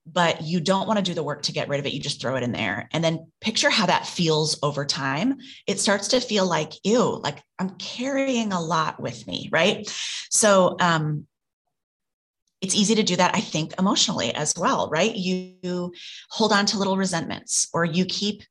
but 0.06 0.42
you 0.42 0.60
don't 0.60 0.86
want 0.86 0.98
to 0.98 1.04
do 1.04 1.14
the 1.14 1.22
work 1.22 1.42
to 1.42 1.52
get 1.52 1.68
rid 1.68 1.80
of 1.80 1.86
it. 1.86 1.92
You 1.92 2.00
just 2.00 2.20
throw 2.20 2.36
it 2.36 2.42
in 2.42 2.52
there. 2.52 2.88
And 2.92 3.02
then 3.02 3.30
picture 3.40 3.70
how 3.70 3.86
that 3.86 4.06
feels 4.06 4.58
over 4.62 4.84
time. 4.84 5.38
It 5.66 5.80
starts 5.80 6.08
to 6.08 6.20
feel 6.20 6.46
like, 6.46 6.72
ew, 6.84 7.20
like 7.22 7.42
I'm 7.58 7.70
carrying 7.70 8.52
a 8.52 8.60
lot 8.60 9.00
with 9.00 9.26
me, 9.26 9.48
right? 9.50 9.88
So, 10.30 10.76
um, 10.80 11.26
it's 12.60 12.74
easy 12.74 12.94
to 12.94 13.02
do 13.02 13.16
that, 13.16 13.34
I 13.34 13.40
think, 13.40 13.74
emotionally 13.78 14.34
as 14.34 14.54
well, 14.56 14.88
right? 14.88 15.14
You 15.14 15.92
hold 16.30 16.50
on 16.50 16.64
to 16.66 16.78
little 16.78 16.96
resentments 16.96 17.68
or 17.74 17.84
you 17.84 18.06
keep 18.06 18.42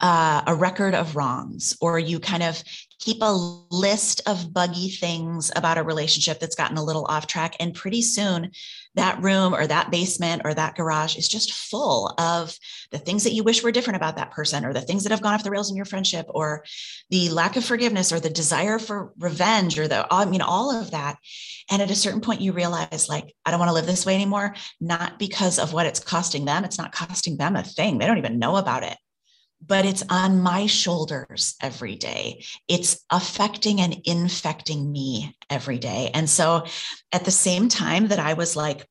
uh, 0.00 0.42
a 0.46 0.54
record 0.54 0.94
of 0.94 1.16
wrongs, 1.16 1.76
or 1.80 1.98
you 1.98 2.20
kind 2.20 2.42
of 2.42 2.62
keep 2.98 3.18
a 3.20 3.64
list 3.70 4.20
of 4.26 4.52
buggy 4.52 4.88
things 4.88 5.50
about 5.56 5.78
a 5.78 5.82
relationship 5.82 6.38
that's 6.38 6.54
gotten 6.54 6.76
a 6.76 6.84
little 6.84 7.04
off 7.06 7.26
track. 7.26 7.56
And 7.58 7.74
pretty 7.74 8.02
soon, 8.02 8.50
that 8.94 9.22
room 9.22 9.54
or 9.54 9.66
that 9.66 9.90
basement 9.90 10.42
or 10.44 10.52
that 10.52 10.74
garage 10.74 11.16
is 11.16 11.28
just 11.28 11.52
full 11.52 12.14
of 12.18 12.56
the 12.90 12.98
things 12.98 13.24
that 13.24 13.32
you 13.32 13.42
wish 13.42 13.62
were 13.62 13.72
different 13.72 13.96
about 13.96 14.16
that 14.16 14.30
person, 14.30 14.64
or 14.64 14.72
the 14.72 14.80
things 14.80 15.02
that 15.02 15.12
have 15.12 15.22
gone 15.22 15.34
off 15.34 15.44
the 15.44 15.50
rails 15.50 15.70
in 15.70 15.76
your 15.76 15.86
friendship, 15.86 16.26
or 16.28 16.64
the 17.10 17.30
lack 17.30 17.56
of 17.56 17.64
forgiveness, 17.64 18.12
or 18.12 18.20
the 18.20 18.28
desire 18.28 18.78
for 18.78 19.12
revenge, 19.18 19.78
or 19.78 19.88
the, 19.88 20.06
I 20.10 20.26
mean, 20.26 20.42
all 20.42 20.78
of 20.78 20.90
that. 20.90 21.16
And 21.70 21.80
at 21.80 21.90
a 21.90 21.96
certain 21.96 22.20
point, 22.20 22.40
you 22.40 22.52
realize, 22.52 23.08
like, 23.08 23.34
I 23.46 23.50
don't 23.50 23.60
want 23.60 23.70
to 23.70 23.74
live 23.74 23.86
this 23.86 24.04
way 24.04 24.14
anymore, 24.14 24.54
not 24.80 25.18
because 25.18 25.58
of 25.58 25.72
what 25.72 25.86
it's 25.86 26.00
costing 26.00 26.44
them. 26.44 26.64
It's 26.64 26.78
not 26.78 26.92
costing 26.92 27.36
them 27.36 27.56
a 27.56 27.62
thing. 27.62 27.98
They 27.98 28.06
don't 28.06 28.18
even 28.18 28.38
know 28.38 28.56
about 28.56 28.82
it 28.82 28.98
but 29.66 29.84
it's 29.84 30.02
on 30.08 30.40
my 30.40 30.66
shoulders 30.66 31.54
every 31.60 31.94
day. 31.96 32.44
It's 32.68 33.00
affecting 33.10 33.80
and 33.80 33.96
infecting 34.04 34.90
me 34.90 35.36
every 35.48 35.78
day. 35.78 36.10
And 36.14 36.28
so 36.28 36.66
at 37.12 37.24
the 37.24 37.30
same 37.30 37.68
time 37.68 38.08
that 38.08 38.18
I 38.18 38.34
was 38.34 38.56
like 38.56 38.86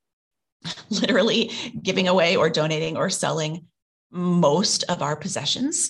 literally 0.90 1.52
giving 1.82 2.08
away 2.08 2.36
or 2.36 2.50
donating 2.50 2.98
or 2.98 3.10
selling 3.10 3.66
most 4.12 4.84
of 4.90 5.02
our 5.02 5.16
possessions 5.16 5.90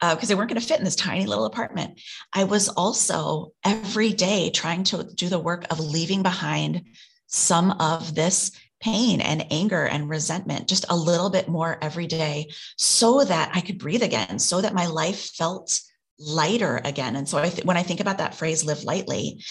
because 0.00 0.24
uh, 0.24 0.26
they 0.26 0.34
weren't 0.34 0.50
going 0.50 0.60
to 0.60 0.66
fit 0.66 0.78
in 0.78 0.84
this 0.84 0.96
tiny 0.96 1.24
little 1.26 1.44
apartment. 1.44 2.00
I 2.32 2.44
was 2.44 2.68
also 2.68 3.52
every 3.64 4.12
day 4.12 4.50
trying 4.50 4.84
to 4.84 5.04
do 5.04 5.28
the 5.28 5.38
work 5.38 5.66
of 5.70 5.78
leaving 5.78 6.22
behind 6.22 6.82
some 7.28 7.70
of 7.72 8.14
this 8.14 8.50
pain 8.80 9.20
and 9.20 9.46
anger 9.50 9.86
and 9.86 10.08
resentment 10.08 10.68
just 10.68 10.86
a 10.88 10.96
little 10.96 11.30
bit 11.30 11.48
more 11.48 11.78
every 11.82 12.06
day 12.06 12.50
so 12.76 13.24
that 13.24 13.50
I 13.54 13.60
could 13.60 13.78
breathe 13.78 14.02
again, 14.02 14.38
so 14.38 14.60
that 14.60 14.74
my 14.74 14.86
life 14.86 15.30
felt 15.34 15.80
lighter 16.18 16.80
again. 16.84 17.16
And 17.16 17.28
so 17.28 17.38
I 17.38 17.48
th- 17.48 17.64
when 17.64 17.76
I 17.76 17.82
think 17.82 18.00
about 18.00 18.18
that 18.18 18.34
phrase, 18.34 18.64
live 18.64 18.84
lightly, 18.84 19.42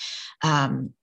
um, 0.43 0.93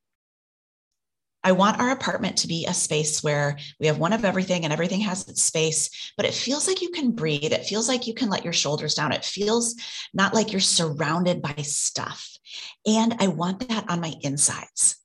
I 1.46 1.52
want 1.52 1.78
our 1.78 1.92
apartment 1.92 2.38
to 2.38 2.48
be 2.48 2.66
a 2.66 2.74
space 2.74 3.22
where 3.22 3.56
we 3.78 3.86
have 3.86 3.98
one 3.98 4.12
of 4.12 4.24
everything 4.24 4.64
and 4.64 4.72
everything 4.72 4.98
has 5.02 5.28
its 5.28 5.44
space, 5.44 6.12
but 6.16 6.26
it 6.26 6.34
feels 6.34 6.66
like 6.66 6.82
you 6.82 6.90
can 6.90 7.12
breathe. 7.12 7.52
It 7.52 7.66
feels 7.66 7.86
like 7.86 8.08
you 8.08 8.14
can 8.14 8.28
let 8.28 8.42
your 8.42 8.52
shoulders 8.52 8.94
down. 8.94 9.12
It 9.12 9.24
feels 9.24 9.76
not 10.12 10.34
like 10.34 10.50
you're 10.50 10.60
surrounded 10.60 11.42
by 11.42 11.54
stuff. 11.62 12.36
And 12.84 13.14
I 13.20 13.28
want 13.28 13.68
that 13.68 13.88
on 13.88 14.00
my 14.00 14.12
insides. 14.22 14.96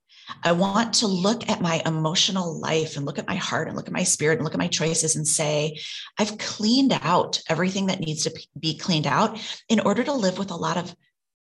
I 0.44 0.52
want 0.52 0.94
to 0.96 1.08
look 1.08 1.50
at 1.50 1.62
my 1.62 1.82
emotional 1.86 2.60
life 2.60 2.98
and 2.98 3.06
look 3.06 3.20
at 3.20 3.28
my 3.28 3.36
heart 3.36 3.68
and 3.68 3.76
look 3.76 3.88
at 3.88 3.94
my 3.94 4.04
spirit 4.04 4.38
and 4.38 4.44
look 4.44 4.54
at 4.54 4.60
my 4.60 4.68
choices 4.68 5.16
and 5.16 5.28
say, 5.28 5.80
I've 6.18 6.38
cleaned 6.38 6.94
out 7.02 7.42
everything 7.50 7.88
that 7.88 8.00
needs 8.00 8.24
to 8.24 8.48
be 8.60 8.78
cleaned 8.78 9.08
out 9.08 9.40
in 9.70 9.80
order 9.80 10.04
to 10.04 10.14
live 10.14 10.38
with 10.38 10.52
a 10.52 10.56
lot 10.56 10.78
of 10.78 10.96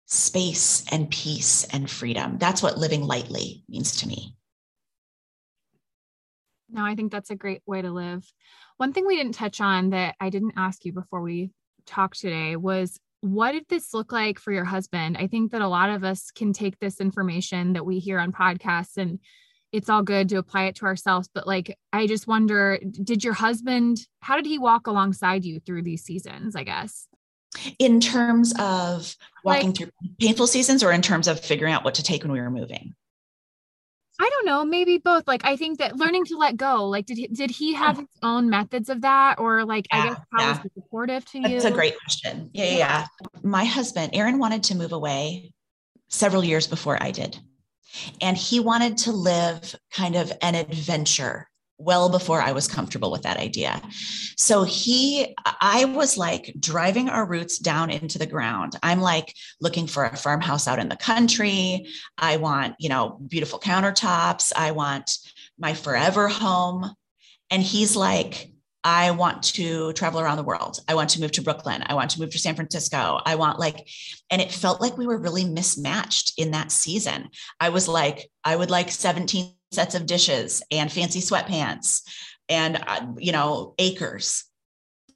space 0.05 0.85
and 0.91 1.09
peace 1.09 1.65
and 1.71 1.89
freedom. 1.89 2.37
That's 2.37 2.61
what 2.61 2.77
living 2.77 3.03
lightly 3.03 3.63
means 3.67 3.97
to 3.97 4.07
me. 4.07 4.35
No, 6.69 6.83
I 6.83 6.95
think 6.95 7.11
that's 7.11 7.29
a 7.29 7.35
great 7.35 7.61
way 7.65 7.81
to 7.81 7.91
live. 7.91 8.23
One 8.77 8.91
thing 8.91 9.05
we 9.05 9.15
didn't 9.15 9.35
touch 9.35 9.61
on 9.61 9.91
that 9.91 10.15
I 10.19 10.29
didn't 10.29 10.53
ask 10.57 10.83
you 10.83 10.91
before 10.91 11.21
we 11.21 11.51
talked 11.85 12.19
today 12.19 12.55
was 12.55 12.99
what 13.21 13.53
did 13.53 13.65
this 13.69 13.93
look 13.93 14.11
like 14.11 14.39
for 14.39 14.51
your 14.51 14.65
husband? 14.65 15.17
I 15.17 15.27
think 15.27 15.51
that 15.51 15.61
a 15.61 15.67
lot 15.67 15.89
of 15.89 16.03
us 16.03 16.31
can 16.31 16.53
take 16.53 16.79
this 16.79 16.99
information 16.99 17.73
that 17.73 17.85
we 17.85 17.99
hear 17.99 18.19
on 18.19 18.31
podcasts 18.31 18.97
and 18.97 19.19
it's 19.71 19.89
all 19.89 20.03
good 20.03 20.29
to 20.29 20.37
apply 20.37 20.65
it 20.65 20.75
to 20.75 20.85
ourselves. 20.85 21.29
But 21.33 21.47
like, 21.47 21.77
I 21.91 22.07
just 22.07 22.27
wonder, 22.27 22.79
did 23.03 23.23
your 23.23 23.33
husband, 23.33 23.99
how 24.21 24.35
did 24.35 24.45
he 24.45 24.57
walk 24.57 24.87
alongside 24.87 25.43
you 25.43 25.59
through 25.59 25.83
these 25.83 26.03
seasons? 26.03 26.55
I 26.55 26.63
guess. 26.63 27.07
In 27.79 27.99
terms 27.99 28.53
of 28.59 29.15
walking 29.43 29.69
like, 29.69 29.77
through 29.77 29.89
painful 30.19 30.47
seasons 30.47 30.83
or 30.83 30.91
in 30.91 31.01
terms 31.01 31.27
of 31.27 31.39
figuring 31.39 31.73
out 31.73 31.83
what 31.83 31.95
to 31.95 32.03
take 32.03 32.23
when 32.23 32.31
we 32.31 32.39
were 32.39 32.51
moving? 32.51 32.93
I 34.19 34.29
don't 34.29 34.45
know, 34.45 34.63
maybe 34.63 34.97
both. 34.97 35.27
Like 35.27 35.43
I 35.43 35.57
think 35.57 35.79
that 35.79 35.97
learning 35.97 36.25
to 36.25 36.37
let 36.37 36.55
go, 36.55 36.87
like 36.87 37.05
did 37.05 37.17
he 37.17 37.27
did 37.27 37.51
he 37.51 37.73
have 37.73 37.97
his 37.97 38.07
own 38.23 38.49
methods 38.49 38.89
of 38.89 39.01
that? 39.01 39.39
Or 39.39 39.65
like 39.65 39.87
yeah, 39.91 39.99
I 39.99 40.07
guess 40.07 40.19
how 40.31 40.41
yeah. 40.41 40.49
was 40.49 40.59
he 40.63 40.69
supportive 40.81 41.25
to 41.25 41.37
you? 41.39 41.47
That's 41.49 41.65
a 41.65 41.71
great 41.71 41.97
question. 41.99 42.49
Yeah, 42.53 42.65
yeah, 42.65 42.77
yeah. 42.77 43.05
My 43.43 43.65
husband, 43.65 44.11
Aaron, 44.15 44.39
wanted 44.39 44.63
to 44.63 44.75
move 44.75 44.93
away 44.93 45.51
several 46.07 46.43
years 46.43 46.67
before 46.67 47.01
I 47.01 47.11
did. 47.11 47.37
And 48.21 48.37
he 48.37 48.59
wanted 48.59 48.97
to 48.99 49.11
live 49.11 49.75
kind 49.93 50.15
of 50.15 50.31
an 50.41 50.55
adventure 50.55 51.47
well 51.77 52.09
before 52.09 52.41
I 52.41 52.53
was 52.53 52.67
comfortable 52.67 53.11
with 53.11 53.23
that 53.23 53.37
idea. 53.37 53.81
So 54.37 54.63
he, 54.63 55.35
I 55.45 55.85
was 55.85 56.17
like 56.17 56.53
driving 56.59 57.09
our 57.09 57.25
roots 57.25 57.59
down 57.59 57.89
into 57.89 58.17
the 58.17 58.25
ground. 58.25 58.77
I'm 58.81 59.01
like 59.01 59.33
looking 59.59 59.87
for 59.87 60.05
a 60.05 60.15
farmhouse 60.15 60.67
out 60.67 60.79
in 60.79 60.89
the 60.89 60.95
country. 60.95 61.87
I 62.17 62.37
want, 62.37 62.75
you 62.79 62.89
know, 62.89 63.19
beautiful 63.27 63.59
countertops. 63.59 64.53
I 64.55 64.71
want 64.71 65.11
my 65.59 65.73
forever 65.73 66.27
home. 66.27 66.91
And 67.51 67.61
he's 67.61 67.95
like, 67.95 68.51
I 68.85 69.11
want 69.11 69.41
to 69.55 69.93
travel 69.93 70.19
around 70.19 70.37
the 70.37 70.43
world. 70.43 70.79
I 70.87 70.93
want 70.93 71.09
to 71.11 71.19
move 71.19 71.31
to 71.33 71.41
Brooklyn. 71.41 71.83
I 71.87 71.95
want 71.95 72.11
to 72.11 72.19
move 72.19 72.29
to 72.29 72.39
San 72.39 72.55
Francisco. 72.55 73.19
I 73.25 73.33
want 73.33 73.59
like, 73.59 73.89
and 74.29 74.39
it 74.39 74.51
felt 74.51 74.79
like 74.79 74.95
we 74.95 75.07
were 75.07 75.17
really 75.17 75.43
mismatched 75.43 76.33
in 76.37 76.51
that 76.51 76.71
season. 76.71 77.29
I 77.59 77.69
was 77.69 77.87
like, 77.87 78.29
I 78.43 78.55
would 78.55 78.69
like 78.69 78.91
17 78.91 79.54
sets 79.71 79.95
of 79.95 80.05
dishes 80.05 80.63
and 80.71 80.91
fancy 80.91 81.19
sweatpants 81.19 82.01
and, 82.49 82.81
uh, 82.87 83.07
you 83.17 83.31
know, 83.31 83.73
acres. 83.79 84.45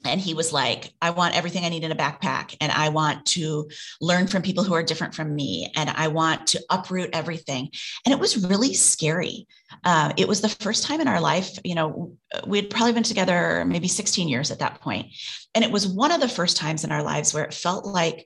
And 0.05 0.21
he 0.21 0.33
was 0.33 0.53
like 0.53 0.93
i 1.01 1.09
want 1.09 1.35
everything 1.35 1.65
i 1.65 1.69
need 1.69 1.83
in 1.83 1.91
a 1.91 1.95
backpack 1.95 2.55
and 2.61 2.71
i 2.71 2.87
want 2.87 3.25
to 3.25 3.69
learn 3.99 4.27
from 4.27 4.41
people 4.41 4.63
who 4.63 4.73
are 4.73 4.81
different 4.81 5.13
from 5.13 5.35
me 5.35 5.69
and 5.75 5.89
i 5.89 6.07
want 6.07 6.47
to 6.47 6.63
uproot 6.69 7.09
everything. 7.11 7.69
And 8.05 8.13
it 8.13 8.19
was 8.19 8.47
really 8.47 8.73
scary. 8.73 9.45
Uh, 9.83 10.13
it 10.17 10.27
was 10.27 10.41
the 10.41 10.49
first 10.49 10.83
time 10.83 11.01
in 11.01 11.09
our 11.09 11.19
life 11.19 11.59
you 11.65 11.75
know 11.75 12.13
we'd 12.47 12.69
probably 12.69 12.93
been 12.93 13.03
together 13.03 13.65
maybe 13.65 13.89
16 13.89 14.29
years 14.29 14.51
at 14.51 14.59
that 14.59 14.79
point. 14.79 15.07
And 15.53 15.65
it 15.65 15.71
was 15.71 15.85
one 15.85 16.13
of 16.13 16.21
the 16.21 16.29
first 16.29 16.55
times 16.55 16.85
in 16.85 16.93
our 16.93 17.03
lives 17.03 17.33
where 17.33 17.43
it 17.43 17.53
felt 17.53 17.85
like 17.85 18.25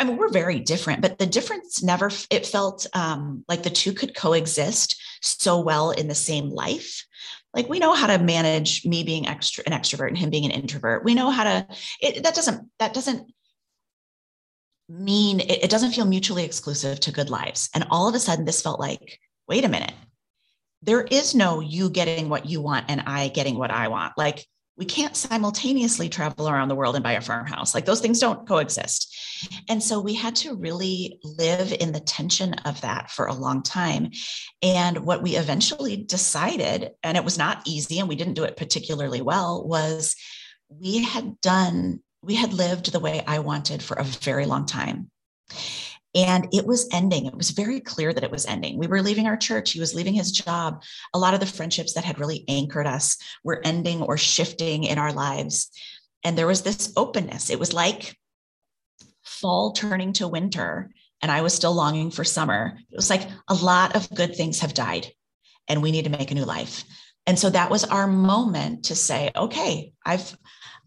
i 0.00 0.04
mean 0.04 0.16
we're 0.16 0.30
very 0.30 0.58
different 0.58 1.00
but 1.00 1.18
the 1.18 1.26
difference 1.26 1.82
never 1.82 2.10
it 2.30 2.44
felt 2.44 2.86
um, 2.94 3.44
like 3.48 3.62
the 3.62 3.70
two 3.70 3.92
could 3.92 4.16
coexist 4.16 5.00
so 5.24 5.60
well 5.60 5.90
in 5.90 6.08
the 6.08 6.14
same 6.14 6.50
life. 6.50 7.04
Like 7.52 7.68
we 7.68 7.78
know 7.78 7.94
how 7.94 8.08
to 8.08 8.22
manage 8.22 8.84
me 8.84 9.04
being 9.04 9.28
extra 9.28 9.64
an 9.66 9.72
extrovert 9.72 10.08
and 10.08 10.18
him 10.18 10.30
being 10.30 10.44
an 10.44 10.50
introvert. 10.50 11.04
We 11.04 11.14
know 11.14 11.30
how 11.30 11.44
to 11.44 11.66
it, 12.00 12.22
that 12.22 12.34
doesn't 12.34 12.68
that 12.78 12.94
doesn't 12.94 13.32
mean 14.88 15.40
it, 15.40 15.64
it 15.64 15.70
doesn't 15.70 15.92
feel 15.92 16.04
mutually 16.04 16.44
exclusive 16.44 17.00
to 17.00 17.12
good 17.12 17.30
lives. 17.30 17.70
And 17.74 17.86
all 17.90 18.08
of 18.08 18.14
a 18.14 18.20
sudden 18.20 18.44
this 18.44 18.62
felt 18.62 18.80
like 18.80 19.20
wait 19.48 19.64
a 19.64 19.68
minute. 19.68 19.94
There 20.82 21.02
is 21.02 21.34
no 21.34 21.60
you 21.60 21.88
getting 21.88 22.28
what 22.28 22.46
you 22.46 22.60
want 22.60 22.86
and 22.88 23.02
i 23.06 23.28
getting 23.28 23.56
what 23.56 23.70
i 23.70 23.88
want. 23.88 24.14
Like 24.18 24.46
we 24.76 24.84
can't 24.84 25.16
simultaneously 25.16 26.08
travel 26.08 26.48
around 26.48 26.68
the 26.68 26.74
world 26.74 26.96
and 26.96 27.04
buy 27.04 27.12
a 27.12 27.20
farmhouse. 27.20 27.74
Like 27.74 27.84
those 27.84 28.00
things 28.00 28.18
don't 28.18 28.46
coexist. 28.46 29.16
And 29.68 29.82
so 29.82 30.00
we 30.00 30.14
had 30.14 30.34
to 30.36 30.56
really 30.56 31.20
live 31.22 31.72
in 31.72 31.92
the 31.92 32.00
tension 32.00 32.54
of 32.64 32.80
that 32.80 33.10
for 33.10 33.26
a 33.26 33.34
long 33.34 33.62
time. 33.62 34.10
And 34.62 34.98
what 35.06 35.22
we 35.22 35.36
eventually 35.36 35.96
decided, 35.96 36.90
and 37.02 37.16
it 37.16 37.24
was 37.24 37.38
not 37.38 37.62
easy 37.66 38.00
and 38.00 38.08
we 38.08 38.16
didn't 38.16 38.34
do 38.34 38.44
it 38.44 38.56
particularly 38.56 39.20
well, 39.20 39.64
was 39.66 40.16
we 40.68 41.04
had 41.04 41.40
done, 41.40 42.00
we 42.22 42.34
had 42.34 42.52
lived 42.52 42.90
the 42.90 43.00
way 43.00 43.22
I 43.26 43.38
wanted 43.38 43.82
for 43.82 43.96
a 43.96 44.04
very 44.04 44.46
long 44.46 44.66
time. 44.66 45.10
And 46.14 46.48
it 46.52 46.64
was 46.64 46.88
ending. 46.92 47.26
It 47.26 47.36
was 47.36 47.50
very 47.50 47.80
clear 47.80 48.12
that 48.12 48.22
it 48.22 48.30
was 48.30 48.46
ending. 48.46 48.78
We 48.78 48.86
were 48.86 49.02
leaving 49.02 49.26
our 49.26 49.36
church. 49.36 49.72
He 49.72 49.80
was 49.80 49.94
leaving 49.94 50.14
his 50.14 50.30
job. 50.30 50.82
A 51.12 51.18
lot 51.18 51.34
of 51.34 51.40
the 51.40 51.46
friendships 51.46 51.94
that 51.94 52.04
had 52.04 52.20
really 52.20 52.44
anchored 52.46 52.86
us 52.86 53.16
were 53.42 53.60
ending 53.64 54.00
or 54.00 54.16
shifting 54.16 54.84
in 54.84 54.98
our 54.98 55.12
lives. 55.12 55.70
And 56.22 56.38
there 56.38 56.46
was 56.46 56.62
this 56.62 56.92
openness. 56.96 57.50
It 57.50 57.58
was 57.58 57.72
like 57.72 58.16
fall 59.24 59.72
turning 59.72 60.12
to 60.14 60.28
winter, 60.28 60.90
and 61.20 61.32
I 61.32 61.42
was 61.42 61.54
still 61.54 61.74
longing 61.74 62.10
for 62.10 62.24
summer. 62.24 62.78
It 62.90 62.96
was 62.96 63.10
like 63.10 63.28
a 63.48 63.54
lot 63.54 63.96
of 63.96 64.08
good 64.14 64.36
things 64.36 64.60
have 64.60 64.74
died, 64.74 65.08
and 65.68 65.82
we 65.82 65.90
need 65.90 66.04
to 66.04 66.10
make 66.10 66.30
a 66.30 66.34
new 66.34 66.44
life. 66.44 66.84
And 67.26 67.38
so 67.38 67.50
that 67.50 67.70
was 67.70 67.84
our 67.84 68.06
moment 68.06 68.86
to 68.86 68.94
say, 68.94 69.30
okay, 69.34 69.92
I've 70.04 70.36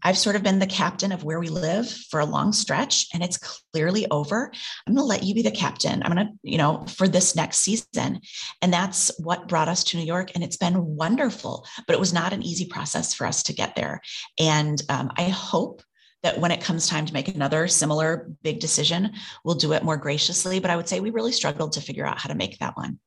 I've 0.02 0.18
sort 0.18 0.36
of 0.36 0.42
been 0.42 0.58
the 0.58 0.66
captain 0.66 1.12
of 1.12 1.24
where 1.24 1.40
we 1.40 1.48
live 1.48 1.88
for 1.88 2.20
a 2.20 2.26
long 2.26 2.52
stretch 2.52 3.08
and 3.12 3.22
it's 3.22 3.38
clearly 3.72 4.06
over. 4.10 4.52
I'm 4.86 4.94
going 4.94 5.02
to 5.02 5.08
let 5.08 5.22
you 5.22 5.34
be 5.34 5.42
the 5.42 5.50
captain. 5.50 6.02
I'm 6.02 6.12
going 6.12 6.26
to, 6.26 6.32
you 6.42 6.58
know, 6.58 6.84
for 6.88 7.08
this 7.08 7.34
next 7.34 7.58
season. 7.58 8.20
And 8.62 8.72
that's 8.72 9.10
what 9.18 9.48
brought 9.48 9.68
us 9.68 9.84
to 9.84 9.96
New 9.96 10.04
York. 10.04 10.32
And 10.34 10.44
it's 10.44 10.56
been 10.56 10.96
wonderful, 10.96 11.66
but 11.86 11.94
it 11.94 12.00
was 12.00 12.12
not 12.12 12.32
an 12.32 12.42
easy 12.42 12.66
process 12.66 13.14
for 13.14 13.26
us 13.26 13.42
to 13.44 13.52
get 13.52 13.74
there. 13.74 14.00
And 14.38 14.80
um, 14.88 15.10
I 15.16 15.24
hope 15.24 15.82
that 16.22 16.40
when 16.40 16.50
it 16.50 16.60
comes 16.60 16.88
time 16.88 17.06
to 17.06 17.12
make 17.12 17.28
another 17.28 17.68
similar 17.68 18.30
big 18.42 18.60
decision, 18.60 19.12
we'll 19.44 19.54
do 19.54 19.72
it 19.72 19.84
more 19.84 19.96
graciously. 19.96 20.58
But 20.58 20.70
I 20.70 20.76
would 20.76 20.88
say 20.88 21.00
we 21.00 21.10
really 21.10 21.32
struggled 21.32 21.72
to 21.72 21.80
figure 21.80 22.06
out 22.06 22.18
how 22.18 22.28
to 22.28 22.34
make 22.34 22.58
that 22.58 22.76
one. 22.76 22.98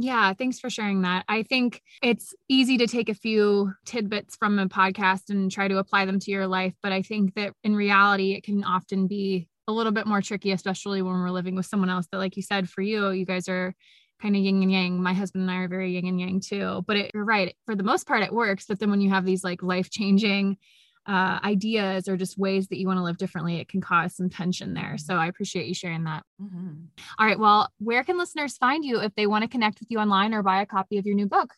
Yeah, 0.00 0.32
thanks 0.32 0.60
for 0.60 0.70
sharing 0.70 1.02
that. 1.02 1.24
I 1.28 1.42
think 1.42 1.82
it's 2.02 2.32
easy 2.48 2.78
to 2.78 2.86
take 2.86 3.08
a 3.08 3.14
few 3.14 3.72
tidbits 3.84 4.36
from 4.36 4.56
a 4.60 4.68
podcast 4.68 5.28
and 5.28 5.50
try 5.50 5.66
to 5.66 5.78
apply 5.78 6.04
them 6.04 6.20
to 6.20 6.30
your 6.30 6.46
life. 6.46 6.72
But 6.84 6.92
I 6.92 7.02
think 7.02 7.34
that 7.34 7.52
in 7.64 7.74
reality, 7.74 8.34
it 8.34 8.44
can 8.44 8.62
often 8.62 9.08
be 9.08 9.48
a 9.66 9.72
little 9.72 9.90
bit 9.90 10.06
more 10.06 10.22
tricky, 10.22 10.52
especially 10.52 11.02
when 11.02 11.14
we're 11.14 11.30
living 11.30 11.56
with 11.56 11.66
someone 11.66 11.90
else 11.90 12.06
that, 12.12 12.18
like 12.18 12.36
you 12.36 12.42
said, 12.44 12.68
for 12.70 12.80
you, 12.80 13.10
you 13.10 13.26
guys 13.26 13.48
are 13.48 13.74
kind 14.22 14.36
of 14.36 14.42
yin 14.42 14.62
and 14.62 14.70
yang. 14.70 15.02
My 15.02 15.14
husband 15.14 15.42
and 15.42 15.50
I 15.50 15.56
are 15.56 15.68
very 15.68 15.94
yin 15.94 16.06
and 16.06 16.20
yang 16.20 16.40
too. 16.40 16.84
But 16.86 16.96
it, 16.96 17.10
you're 17.12 17.24
right. 17.24 17.56
For 17.66 17.74
the 17.74 17.82
most 17.82 18.06
part, 18.06 18.22
it 18.22 18.32
works. 18.32 18.66
But 18.68 18.78
then 18.78 18.90
when 18.90 19.00
you 19.00 19.10
have 19.10 19.24
these 19.24 19.42
like 19.42 19.64
life 19.64 19.90
changing 19.90 20.58
uh, 21.08 21.40
ideas 21.42 22.06
or 22.06 22.16
just 22.16 22.38
ways 22.38 22.68
that 22.68 22.78
you 22.78 22.86
want 22.86 22.98
to 22.98 23.02
live 23.02 23.16
differently, 23.16 23.56
it 23.56 23.68
can 23.68 23.80
cause 23.80 24.14
some 24.14 24.28
tension 24.28 24.74
there. 24.74 24.96
So 24.98 25.14
I 25.14 25.26
appreciate 25.26 25.66
you 25.66 25.74
sharing 25.74 26.04
that. 26.04 26.22
Mm-hmm. 26.40 26.84
All 27.18 27.26
right. 27.26 27.38
Well, 27.38 27.70
where 27.78 28.04
can 28.04 28.18
listeners 28.18 28.58
find 28.58 28.84
you 28.84 29.00
if 29.00 29.14
they 29.14 29.26
want 29.26 29.42
to 29.42 29.48
connect 29.48 29.80
with 29.80 29.90
you 29.90 29.98
online 29.98 30.34
or 30.34 30.42
buy 30.42 30.60
a 30.60 30.66
copy 30.66 30.98
of 30.98 31.06
your 31.06 31.16
new 31.16 31.26
book? 31.26 31.54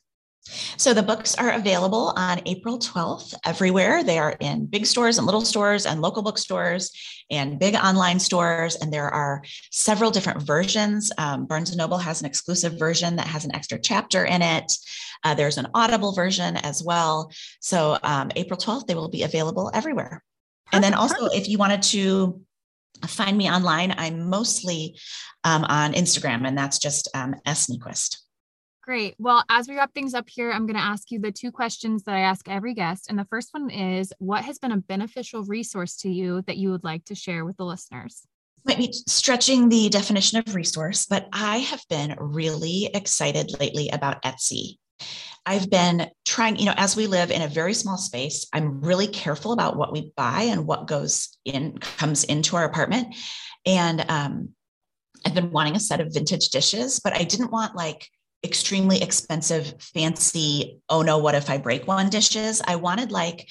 So 0.77 0.95
the 0.95 1.03
books 1.03 1.35
are 1.35 1.53
available 1.53 2.13
on 2.17 2.41
April 2.47 2.79
12th 2.79 3.35
everywhere. 3.45 4.03
They 4.03 4.19
are 4.19 4.37
in 4.41 4.67
big 4.67 4.87
stores 4.87 5.19
and 5.19 5.27
little 5.27 5.43
stores 5.43 5.87
and 5.87 6.01
local 6.01 6.23
bookstores 6.23 6.91
and 7.31 7.59
big 7.59 7.75
online 7.75 8.19
stores. 8.19 8.77
And 8.77 8.93
there 8.93 9.09
are 9.09 9.43
several 9.71 10.11
different 10.11 10.43
versions. 10.43 11.13
Um, 11.19 11.47
Barnes 11.47 11.75
& 11.75 11.77
Noble 11.77 11.99
has 11.99 12.21
an 12.21 12.27
exclusive 12.27 12.79
version 12.79 13.17
that 13.17 13.27
has 13.27 13.45
an 13.45 13.55
extra 13.55 13.79
chapter 13.79 14.25
in 14.25 14.43
it. 14.43 14.73
Uh, 15.25 15.35
there's 15.35 15.59
an 15.59 15.69
Audible 15.75 16.13
version 16.13 16.57
as 16.57 16.83
well. 16.83 17.31
So 17.61 17.99
um, 18.03 18.31
April 18.35 18.59
12th, 18.59 18.87
they 18.87 18.95
will 18.95 19.11
be 19.11 19.23
available 19.23 19.71
everywhere. 19.75 20.25
Perfect. 20.67 20.75
And 20.75 20.85
then 20.85 20.95
also, 20.95 21.27
if 21.27 21.49
you 21.49 21.59
wanted 21.59 21.83
to 21.83 22.41
find 23.07 23.37
me 23.37 23.51
online, 23.51 23.95
I'm 23.97 24.29
mostly 24.29 24.99
um, 25.45 25.65
on 25.65 25.93
Instagram, 25.93 26.47
and 26.47 26.57
that's 26.57 26.79
just 26.79 27.09
um, 27.15 27.35
S. 27.45 27.67
Niequist. 27.67 28.17
Great. 28.91 29.15
Well, 29.21 29.45
as 29.49 29.69
we 29.69 29.77
wrap 29.77 29.95
things 29.95 30.15
up 30.15 30.29
here, 30.29 30.51
I'm 30.51 30.67
going 30.67 30.75
to 30.75 30.83
ask 30.83 31.13
you 31.13 31.21
the 31.21 31.31
two 31.31 31.53
questions 31.53 32.03
that 32.03 32.17
I 32.17 32.23
ask 32.23 32.49
every 32.49 32.75
guest. 32.75 33.09
And 33.09 33.17
the 33.17 33.25
first 33.27 33.51
one 33.53 33.71
is 33.71 34.13
What 34.19 34.43
has 34.43 34.59
been 34.59 34.73
a 34.73 34.79
beneficial 34.79 35.45
resource 35.45 35.95
to 35.99 36.11
you 36.11 36.43
that 36.49 36.57
you 36.57 36.73
would 36.73 36.83
like 36.83 37.05
to 37.05 37.15
share 37.15 37.45
with 37.45 37.57
the 37.57 37.65
listeners? 37.65 38.27
Might 38.65 38.79
be 38.79 38.93
stretching 38.93 39.69
the 39.69 39.91
definition 39.91 40.41
of 40.41 40.57
resource, 40.57 41.07
but 41.07 41.29
I 41.33 41.59
have 41.59 41.85
been 41.89 42.17
really 42.19 42.91
excited 42.93 43.53
lately 43.61 43.91
about 43.91 44.25
Etsy. 44.25 44.79
I've 45.47 45.71
been 45.71 46.09
trying, 46.25 46.57
you 46.57 46.65
know, 46.65 46.75
as 46.77 46.97
we 46.97 47.07
live 47.07 47.31
in 47.31 47.43
a 47.43 47.47
very 47.47 47.75
small 47.75 47.97
space, 47.97 48.49
I'm 48.53 48.81
really 48.81 49.07
careful 49.07 49.53
about 49.53 49.77
what 49.77 49.93
we 49.93 50.13
buy 50.17 50.49
and 50.51 50.67
what 50.67 50.89
goes 50.89 51.39
in, 51.45 51.79
comes 51.79 52.25
into 52.25 52.57
our 52.57 52.65
apartment. 52.65 53.15
And 53.65 54.05
um, 54.11 54.49
I've 55.25 55.37
been 55.37 55.53
wanting 55.53 55.77
a 55.77 55.81
set 55.81 56.01
of 56.01 56.13
vintage 56.13 56.49
dishes, 56.49 56.99
but 56.99 57.13
I 57.13 57.23
didn't 57.23 57.53
want 57.53 57.77
like 57.77 58.09
extremely 58.43 59.03
expensive, 59.03 59.75
fancy, 59.81 60.81
oh 60.89 61.03
no, 61.03 61.19
what 61.19 61.35
if 61.35 61.51
I 61.51 61.59
break 61.59 61.87
one 61.87 62.09
dishes? 62.09 62.63
I 62.65 62.77
wanted 62.77 63.13
like, 63.13 63.49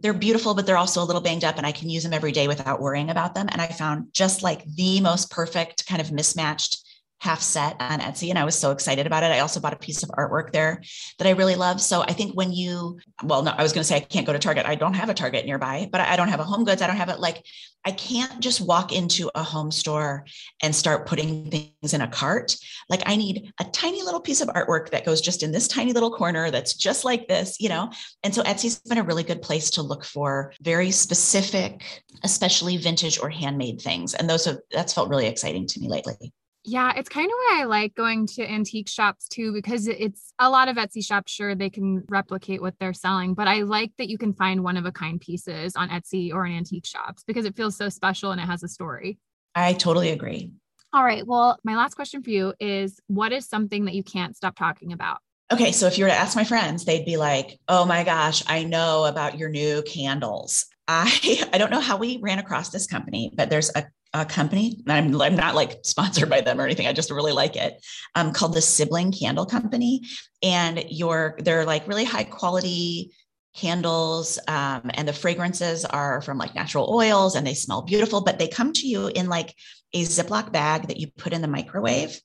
they're 0.00 0.12
beautiful, 0.12 0.54
but 0.54 0.66
they're 0.66 0.76
also 0.76 1.02
a 1.02 1.06
little 1.06 1.22
banged 1.22 1.44
up 1.44 1.58
and 1.58 1.66
I 1.66 1.72
can 1.72 1.88
use 1.88 2.02
them 2.02 2.12
every 2.12 2.32
day 2.32 2.48
without 2.48 2.80
worrying 2.80 3.08
about 3.08 3.34
them. 3.34 3.48
And 3.50 3.60
I 3.60 3.68
found 3.68 4.12
just 4.12 4.42
like 4.42 4.64
the 4.64 5.00
most 5.00 5.30
perfect 5.30 5.86
kind 5.86 6.00
of 6.00 6.10
mismatched 6.10 6.81
half 7.22 7.40
set 7.40 7.76
on 7.78 8.00
Etsy 8.00 8.30
and 8.30 8.38
I 8.38 8.44
was 8.44 8.58
so 8.58 8.72
excited 8.72 9.06
about 9.06 9.22
it. 9.22 9.30
I 9.30 9.38
also 9.38 9.60
bought 9.60 9.72
a 9.72 9.76
piece 9.76 10.02
of 10.02 10.08
artwork 10.08 10.50
there 10.50 10.82
that 11.18 11.28
I 11.28 11.30
really 11.30 11.54
love. 11.54 11.80
So 11.80 12.02
I 12.02 12.12
think 12.12 12.34
when 12.34 12.52
you, 12.52 12.98
well, 13.22 13.44
no, 13.44 13.52
I 13.52 13.62
was 13.62 13.72
going 13.72 13.82
to 13.82 13.86
say 13.86 13.94
I 13.94 14.00
can't 14.00 14.26
go 14.26 14.32
to 14.32 14.40
Target. 14.40 14.66
I 14.66 14.74
don't 14.74 14.94
have 14.94 15.08
a 15.08 15.14
Target 15.14 15.46
nearby, 15.46 15.88
but 15.92 16.00
I 16.00 16.16
don't 16.16 16.26
have 16.26 16.40
a 16.40 16.44
home 16.44 16.64
goods. 16.64 16.82
I 16.82 16.88
don't 16.88 16.96
have 16.96 17.10
it 17.10 17.20
like 17.20 17.46
I 17.84 17.92
can't 17.92 18.40
just 18.40 18.60
walk 18.60 18.92
into 18.92 19.30
a 19.36 19.42
home 19.44 19.70
store 19.70 20.26
and 20.64 20.74
start 20.74 21.06
putting 21.06 21.48
things 21.48 21.94
in 21.94 22.00
a 22.00 22.08
cart. 22.08 22.56
Like 22.88 23.04
I 23.06 23.14
need 23.14 23.52
a 23.60 23.64
tiny 23.66 24.02
little 24.02 24.20
piece 24.20 24.40
of 24.40 24.48
artwork 24.48 24.90
that 24.90 25.04
goes 25.04 25.20
just 25.20 25.44
in 25.44 25.52
this 25.52 25.68
tiny 25.68 25.92
little 25.92 26.10
corner 26.10 26.50
that's 26.50 26.74
just 26.74 27.04
like 27.04 27.28
this, 27.28 27.56
you 27.60 27.68
know? 27.68 27.88
And 28.24 28.34
so 28.34 28.42
Etsy's 28.42 28.80
been 28.80 28.98
a 28.98 29.04
really 29.04 29.22
good 29.22 29.42
place 29.42 29.70
to 29.70 29.82
look 29.82 30.04
for 30.04 30.52
very 30.60 30.90
specific, 30.90 32.02
especially 32.24 32.78
vintage 32.78 33.20
or 33.20 33.30
handmade 33.30 33.80
things. 33.80 34.14
And 34.14 34.28
those 34.28 34.44
have, 34.46 34.58
that's 34.72 34.92
felt 34.92 35.08
really 35.08 35.28
exciting 35.28 35.68
to 35.68 35.80
me 35.80 35.88
lately. 35.88 36.32
Yeah, 36.64 36.92
it's 36.96 37.08
kind 37.08 37.26
of 37.26 37.32
why 37.32 37.60
I 37.60 37.64
like 37.64 37.94
going 37.94 38.26
to 38.28 38.48
antique 38.48 38.88
shops 38.88 39.26
too, 39.26 39.52
because 39.52 39.88
it's 39.88 40.32
a 40.38 40.48
lot 40.48 40.68
of 40.68 40.76
Etsy 40.76 41.04
shops, 41.04 41.32
sure, 41.32 41.56
they 41.56 41.70
can 41.70 42.04
replicate 42.08 42.62
what 42.62 42.74
they're 42.78 42.92
selling, 42.92 43.34
but 43.34 43.48
I 43.48 43.62
like 43.62 43.90
that 43.98 44.08
you 44.08 44.16
can 44.16 44.32
find 44.32 44.62
one 44.62 44.76
of 44.76 44.84
a 44.84 44.92
kind 44.92 45.20
pieces 45.20 45.74
on 45.74 45.88
Etsy 45.88 46.32
or 46.32 46.46
in 46.46 46.52
antique 46.52 46.86
shops 46.86 47.24
because 47.26 47.46
it 47.46 47.56
feels 47.56 47.76
so 47.76 47.88
special 47.88 48.30
and 48.30 48.40
it 48.40 48.44
has 48.44 48.62
a 48.62 48.68
story. 48.68 49.18
I 49.56 49.72
totally 49.72 50.10
agree. 50.10 50.52
All 50.92 51.02
right. 51.02 51.26
Well, 51.26 51.58
my 51.64 51.74
last 51.74 51.94
question 51.94 52.22
for 52.22 52.30
you 52.30 52.54
is 52.60 53.00
what 53.06 53.32
is 53.32 53.48
something 53.48 53.86
that 53.86 53.94
you 53.94 54.04
can't 54.04 54.36
stop 54.36 54.56
talking 54.56 54.92
about? 54.92 55.18
Okay, 55.50 55.72
so 55.72 55.86
if 55.86 55.98
you 55.98 56.04
were 56.04 56.10
to 56.10 56.16
ask 56.16 56.36
my 56.36 56.44
friends, 56.44 56.84
they'd 56.84 57.04
be 57.04 57.16
like, 57.16 57.58
"Oh 57.68 57.84
my 57.84 58.04
gosh, 58.04 58.42
I 58.46 58.64
know 58.64 59.04
about 59.04 59.36
your 59.36 59.50
new 59.50 59.82
candles." 59.82 60.66
I 60.88 61.48
I 61.52 61.58
don't 61.58 61.70
know 61.70 61.80
how 61.80 61.96
we 61.96 62.18
ran 62.22 62.38
across 62.38 62.70
this 62.70 62.86
company, 62.86 63.32
but 63.34 63.50
there's 63.50 63.70
a 63.74 63.84
a 64.14 64.24
company. 64.24 64.82
I'm, 64.86 65.20
I'm 65.20 65.36
not 65.36 65.54
like 65.54 65.80
sponsored 65.84 66.28
by 66.28 66.42
them 66.42 66.60
or 66.60 66.64
anything. 66.64 66.86
I 66.86 66.92
just 66.92 67.10
really 67.10 67.32
like 67.32 67.56
it. 67.56 67.84
Um, 68.14 68.32
called 68.32 68.54
the 68.54 68.60
Sibling 68.60 69.12
Candle 69.12 69.46
Company, 69.46 70.02
and 70.42 70.84
your 70.88 71.36
they're 71.38 71.64
like 71.64 71.88
really 71.88 72.04
high 72.04 72.24
quality 72.24 73.12
candles, 73.54 74.38
um, 74.48 74.90
and 74.94 75.06
the 75.06 75.12
fragrances 75.12 75.84
are 75.84 76.20
from 76.22 76.38
like 76.38 76.54
natural 76.54 76.92
oils, 76.94 77.34
and 77.34 77.46
they 77.46 77.54
smell 77.54 77.82
beautiful. 77.82 78.20
But 78.20 78.38
they 78.38 78.48
come 78.48 78.72
to 78.74 78.86
you 78.86 79.08
in 79.08 79.28
like 79.28 79.54
a 79.94 80.02
Ziploc 80.02 80.52
bag 80.52 80.88
that 80.88 80.98
you 80.98 81.08
put 81.16 81.32
in 81.32 81.42
the 81.42 81.48
microwave, 81.48 82.20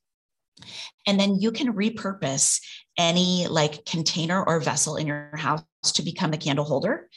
and 1.06 1.20
then 1.20 1.40
you 1.40 1.52
can 1.52 1.74
repurpose 1.74 2.62
any 2.98 3.48
like 3.48 3.86
container 3.86 4.44
or 4.44 4.60
vessel 4.60 4.96
in 4.98 5.08
your 5.08 5.30
house 5.36 5.64
to 5.94 6.04
become 6.04 6.32
the 6.32 6.38
candle 6.38 6.66
holder. 6.66 7.10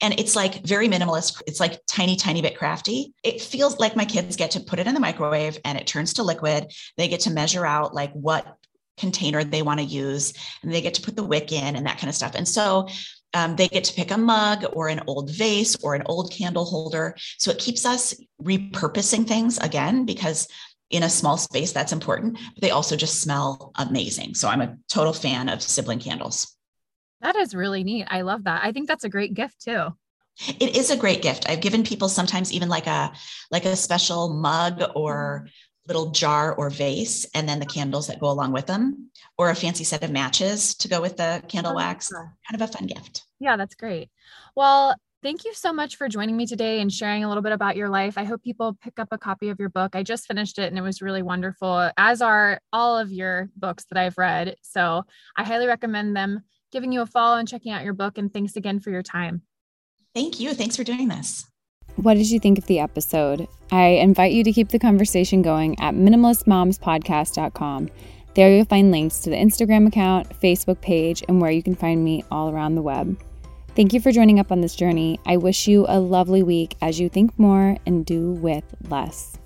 And 0.00 0.18
it's 0.18 0.36
like 0.36 0.64
very 0.64 0.88
minimalist. 0.88 1.42
It's 1.46 1.60
like 1.60 1.80
tiny, 1.86 2.16
tiny 2.16 2.42
bit 2.42 2.56
crafty. 2.56 3.14
It 3.22 3.40
feels 3.40 3.78
like 3.78 3.96
my 3.96 4.04
kids 4.04 4.36
get 4.36 4.52
to 4.52 4.60
put 4.60 4.78
it 4.78 4.86
in 4.86 4.94
the 4.94 5.00
microwave 5.00 5.58
and 5.64 5.78
it 5.78 5.86
turns 5.86 6.14
to 6.14 6.22
liquid. 6.22 6.72
They 6.96 7.08
get 7.08 7.20
to 7.20 7.30
measure 7.30 7.66
out 7.66 7.94
like 7.94 8.12
what 8.12 8.56
container 8.98 9.44
they 9.44 9.62
want 9.62 9.80
to 9.80 9.86
use 9.86 10.32
and 10.62 10.72
they 10.72 10.80
get 10.80 10.94
to 10.94 11.02
put 11.02 11.16
the 11.16 11.24
wick 11.24 11.52
in 11.52 11.76
and 11.76 11.86
that 11.86 11.98
kind 11.98 12.08
of 12.08 12.14
stuff. 12.14 12.34
And 12.34 12.48
so 12.48 12.88
um, 13.34 13.56
they 13.56 13.68
get 13.68 13.84
to 13.84 13.94
pick 13.94 14.10
a 14.10 14.18
mug 14.18 14.64
or 14.72 14.88
an 14.88 15.02
old 15.06 15.30
vase 15.30 15.76
or 15.82 15.94
an 15.94 16.02
old 16.06 16.32
candle 16.32 16.64
holder. 16.64 17.14
So 17.38 17.50
it 17.50 17.58
keeps 17.58 17.84
us 17.84 18.14
repurposing 18.42 19.26
things 19.26 19.58
again 19.58 20.06
because 20.06 20.48
in 20.90 21.02
a 21.02 21.10
small 21.10 21.36
space 21.36 21.72
that's 21.72 21.92
important 21.92 22.38
but 22.54 22.62
they 22.62 22.70
also 22.70 22.96
just 22.96 23.20
smell 23.20 23.72
amazing 23.76 24.34
so 24.34 24.48
i'm 24.48 24.60
a 24.60 24.74
total 24.88 25.12
fan 25.12 25.48
of 25.48 25.62
sibling 25.62 25.98
candles 25.98 26.56
that 27.20 27.36
is 27.36 27.54
really 27.54 27.84
neat. 27.84 28.06
I 28.08 28.22
love 28.22 28.44
that. 28.44 28.64
I 28.64 28.72
think 28.72 28.88
that's 28.88 29.04
a 29.04 29.08
great 29.08 29.34
gift 29.34 29.62
too. 29.62 29.88
It 30.60 30.76
is 30.76 30.90
a 30.90 30.96
great 30.96 31.20
gift. 31.20 31.48
I've 31.48 31.60
given 31.60 31.82
people 31.82 32.08
sometimes 32.08 32.52
even 32.52 32.68
like 32.68 32.86
a 32.86 33.12
like 33.50 33.64
a 33.64 33.74
special 33.74 34.28
mug 34.34 34.82
or 34.94 35.48
little 35.86 36.10
jar 36.10 36.54
or 36.54 36.70
vase 36.70 37.26
and 37.34 37.48
then 37.48 37.58
the 37.58 37.66
candles 37.66 38.06
that 38.06 38.20
go 38.20 38.30
along 38.30 38.52
with 38.52 38.66
them 38.66 39.10
or 39.38 39.50
a 39.50 39.54
fancy 39.54 39.84
set 39.84 40.04
of 40.04 40.10
matches 40.10 40.74
to 40.76 40.86
go 40.86 41.00
with 41.00 41.16
the 41.16 41.42
candle 41.48 41.72
ah. 41.72 41.76
wax. 41.76 42.12
Kind 42.12 42.30
of 42.54 42.60
a 42.60 42.66
fun 42.68 42.86
gift. 42.86 43.24
Yeah 43.40 43.56
that's 43.56 43.74
great. 43.74 44.10
Well 44.54 44.94
Thank 45.20 45.44
you 45.44 45.52
so 45.52 45.72
much 45.72 45.96
for 45.96 46.08
joining 46.08 46.36
me 46.36 46.46
today 46.46 46.80
and 46.80 46.92
sharing 46.92 47.24
a 47.24 47.28
little 47.28 47.42
bit 47.42 47.50
about 47.50 47.74
your 47.74 47.88
life. 47.88 48.16
I 48.16 48.22
hope 48.22 48.40
people 48.40 48.78
pick 48.80 49.00
up 49.00 49.08
a 49.10 49.18
copy 49.18 49.48
of 49.48 49.58
your 49.58 49.68
book. 49.68 49.96
I 49.96 50.04
just 50.04 50.28
finished 50.28 50.60
it 50.60 50.68
and 50.68 50.78
it 50.78 50.82
was 50.82 51.02
really 51.02 51.22
wonderful, 51.22 51.90
as 51.96 52.22
are 52.22 52.60
all 52.72 52.96
of 52.96 53.10
your 53.10 53.50
books 53.56 53.84
that 53.90 53.98
I've 53.98 54.16
read. 54.16 54.54
So 54.62 55.02
I 55.36 55.42
highly 55.42 55.66
recommend 55.66 56.14
them 56.14 56.44
giving 56.70 56.92
you 56.92 57.00
a 57.00 57.06
follow 57.06 57.36
and 57.36 57.48
checking 57.48 57.72
out 57.72 57.84
your 57.84 57.94
book. 57.94 58.18
And 58.18 58.32
thanks 58.32 58.56
again 58.56 58.80
for 58.80 58.90
your 58.90 59.02
time. 59.02 59.42
Thank 60.14 60.40
you. 60.40 60.54
Thanks 60.54 60.76
for 60.76 60.84
doing 60.84 61.08
this. 61.08 61.46
What 61.96 62.14
did 62.14 62.30
you 62.30 62.38
think 62.38 62.58
of 62.58 62.66
the 62.66 62.78
episode? 62.78 63.48
I 63.72 63.86
invite 63.86 64.32
you 64.32 64.44
to 64.44 64.52
keep 64.52 64.68
the 64.68 64.78
conversation 64.78 65.42
going 65.42 65.78
at 65.80 65.94
minimalistmomspodcast.com. 65.94 67.90
There 68.34 68.54
you'll 68.54 68.66
find 68.66 68.92
links 68.92 69.18
to 69.20 69.30
the 69.30 69.36
Instagram 69.36 69.88
account, 69.88 70.28
Facebook 70.40 70.80
page, 70.80 71.24
and 71.28 71.40
where 71.40 71.50
you 71.50 71.62
can 71.62 71.74
find 71.74 72.04
me 72.04 72.24
all 72.30 72.50
around 72.50 72.76
the 72.76 72.82
web. 72.82 73.20
Thank 73.74 73.92
you 73.92 74.00
for 74.00 74.12
joining 74.12 74.38
up 74.38 74.52
on 74.52 74.60
this 74.60 74.76
journey. 74.76 75.18
I 75.26 75.36
wish 75.36 75.66
you 75.66 75.86
a 75.88 75.98
lovely 75.98 76.42
week 76.42 76.76
as 76.80 77.00
you 77.00 77.08
think 77.08 77.36
more 77.38 77.76
and 77.86 78.06
do 78.06 78.32
with 78.32 78.64
less. 78.88 79.36